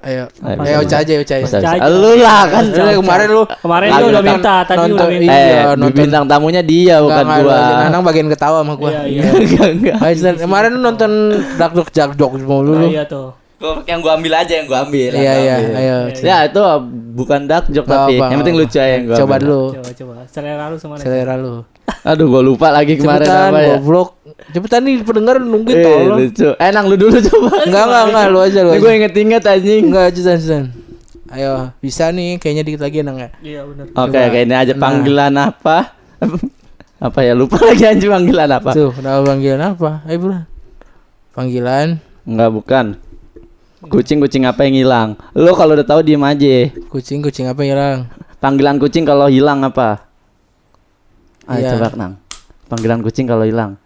Ayo. 0.00 0.24
Ayo, 0.40 0.56
Ayo 0.64 0.76
Ocha 0.80 0.96
aja. 1.04 1.12
Ocha 1.20 1.36
aja. 1.36 1.88
Lu 1.88 2.16
lah 2.16 2.48
kan. 2.48 2.64
Udah, 2.66 2.96
kemarin 2.96 3.28
lu 3.28 3.42
Kemarin 3.44 3.88
lu 3.92 4.06
udah 4.08 4.22
minta, 4.24 4.54
tadi 4.64 4.78
nonton 4.80 4.96
udah 4.96 5.08
minta. 5.12 5.28
Iya, 5.28 5.60
Eh, 5.60 5.64
nonton. 5.76 5.98
bintang 6.00 6.24
tamunya 6.24 6.62
dia 6.64 6.96
bukan 7.04 7.20
Enggak, 7.20 7.44
gua. 7.44 7.60
Nanang 7.84 8.02
bagian 8.02 8.28
ketawa 8.32 8.58
sama 8.64 8.74
gua. 8.80 8.90
Iya, 8.90 9.02
iya. 9.12 9.22
Enggak 9.28 9.68
enggak. 9.76 9.96
Ayo, 10.00 10.14
kemarin 10.40 10.70
lu 10.72 10.80
nonton 10.80 11.10
dark 11.60 11.72
jokes 11.76 11.92
dark 11.92 12.12
jokes 12.16 12.40
mau 12.40 12.64
lu. 12.64 12.72
Nah, 12.72 12.80
lu. 12.80 12.88
iya 12.88 13.04
tuh. 13.04 13.36
Yang 13.84 13.98
gua 14.00 14.12
ambil 14.16 14.32
aja 14.40 14.52
yang 14.56 14.66
gua 14.66 14.78
ambil. 14.88 15.10
Iya 15.12 15.32
iya, 15.36 15.54
ayo. 15.76 15.96
Ya 16.16 16.36
itu 16.48 16.60
bukan 17.12 17.44
dark 17.44 17.68
joke 17.68 17.84
tapi 17.84 18.16
yang 18.16 18.40
penting 18.40 18.56
lucu 18.56 18.78
aja 18.80 18.88
yang 18.96 19.04
gua 19.04 19.16
Coba 19.20 19.34
dulu. 19.36 19.62
Coba 19.76 19.90
coba. 19.92 20.14
Selera 20.32 20.64
lu 20.72 20.76
semana? 20.80 21.00
Selera 21.04 21.34
lu. 21.36 21.60
Aduh 22.00 22.26
gua 22.32 22.40
lupa 22.40 22.72
lagi 22.72 22.96
kemarin 22.96 23.28
apa 23.28 23.58
ya. 23.60 23.76
goblok. 23.76 24.16
Cepetan 24.48 24.80
nih 24.82 25.00
pendengar 25.00 25.36
nungguin 25.36 25.76
Eh, 25.76 25.84
tolong. 25.84 26.18
lucu. 26.18 26.48
Eh, 26.52 26.70
nang 26.70 26.84
lu 26.84 26.96
dulu 26.96 27.16
coba. 27.28 27.52
Enggak 27.62 27.84
enggak 27.84 28.04
enggak 28.08 28.26
lu 28.26 28.38
aja 28.40 28.60
lu. 28.60 28.70
Aja. 28.70 28.78
gue 28.78 28.92
inget-inget 28.94 29.42
anjing. 29.44 29.82
Enggak 29.86 30.06
Jusan 30.12 30.36
Jusan. 30.36 30.64
Ayo, 31.30 31.70
bisa 31.78 32.10
nih 32.10 32.36
kayaknya 32.36 32.62
dikit 32.62 32.80
lagi 32.80 33.00
nang 33.00 33.14
ya. 33.16 33.30
Iya 33.38 33.60
benar. 33.62 33.84
Oke, 33.94 34.18
ini 34.18 34.50
aja 34.52 34.72
Nah. 34.72 34.80
panggilan 34.80 35.34
apa? 35.36 35.76
apa 37.06 37.18
ya 37.20 37.32
lupa 37.32 37.56
lagi 37.64 37.84
anjing 37.84 38.08
panggilan 38.08 38.50
apa? 38.50 38.70
Tuh, 38.70 38.90
kenapa 38.90 39.20
panggilan 39.24 39.62
apa? 39.64 39.90
Ayo, 40.04 40.16
Bro. 40.18 40.38
Panggilan 41.30 42.02
Enggak 42.22 42.50
bukan. 42.50 42.86
Kucing-kucing 43.80 44.44
apa 44.44 44.60
yang 44.62 44.76
hilang? 44.76 45.08
Lu 45.32 45.54
kalau 45.54 45.72
udah 45.72 45.82
tahu 45.82 46.02
diem 46.02 46.20
aja. 46.20 46.68
kucing 46.88 47.20
kucing 47.20 47.46
apa 47.46 47.62
yang 47.62 47.72
hilang? 47.72 47.98
Panggilan 48.36 48.76
kucing 48.76 49.04
kalau 49.04 49.24
hilang 49.26 49.62
apa? 49.62 50.04
Ayo 51.46 51.62
Iya. 51.62 51.70
coba 51.74 51.88
nang. 51.94 52.12
Panggilan 52.66 53.00
kucing 53.00 53.24
kalau 53.24 53.42
hilang. 53.42 53.80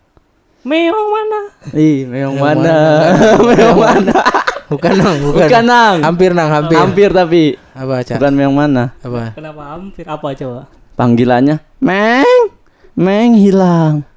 Meong 0.64 1.08
mana? 1.12 1.40
Ih, 1.76 2.08
meong 2.08 2.40
Meong 2.40 2.40
mana? 2.40 2.72
mana? 2.72 3.36
meong 3.52 3.78
mana? 3.78 4.16
Bukan 4.64 4.94
nang, 4.96 5.16
bukan. 5.20 5.44
Bukan 5.44 5.64
nang. 5.68 5.96
Hampir 6.00 6.30
nang, 6.32 6.48
hampir. 6.48 6.76
Hampir 6.80 7.08
tapi 7.12 7.42
Apa, 7.76 8.00
Cak? 8.00 8.16
bukan 8.16 8.32
meong 8.32 8.56
mana? 8.56 8.96
Apa? 9.04 9.36
Kenapa 9.36 9.62
hampir? 9.76 10.04
Apa 10.08 10.32
coba? 10.32 10.64
Panggilannya 10.96 11.60
Meng. 11.84 12.42
Meng 12.96 13.36
hilang. 13.36 14.08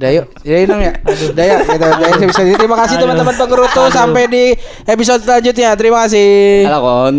Yuk, 0.00 0.26
ya 0.46 0.56
nang 0.64 0.80
ya. 0.80 0.92
Aduh, 1.02 1.28
udah 1.34 1.44
ya. 1.44 1.56
Kita 1.66 1.86
udah 1.92 2.08
ya, 2.08 2.26
bisa. 2.30 2.42
Terima 2.46 2.76
kasih 2.86 2.96
teman-teman 2.96 3.34
penggerutu 3.36 3.82
sampai 3.92 4.24
di 4.30 4.44
episode 4.88 5.20
selanjutnya. 5.26 5.76
Terima 5.76 6.08
kasih. 6.08 6.64
Halo 6.70 6.78
kon. 6.80 7.16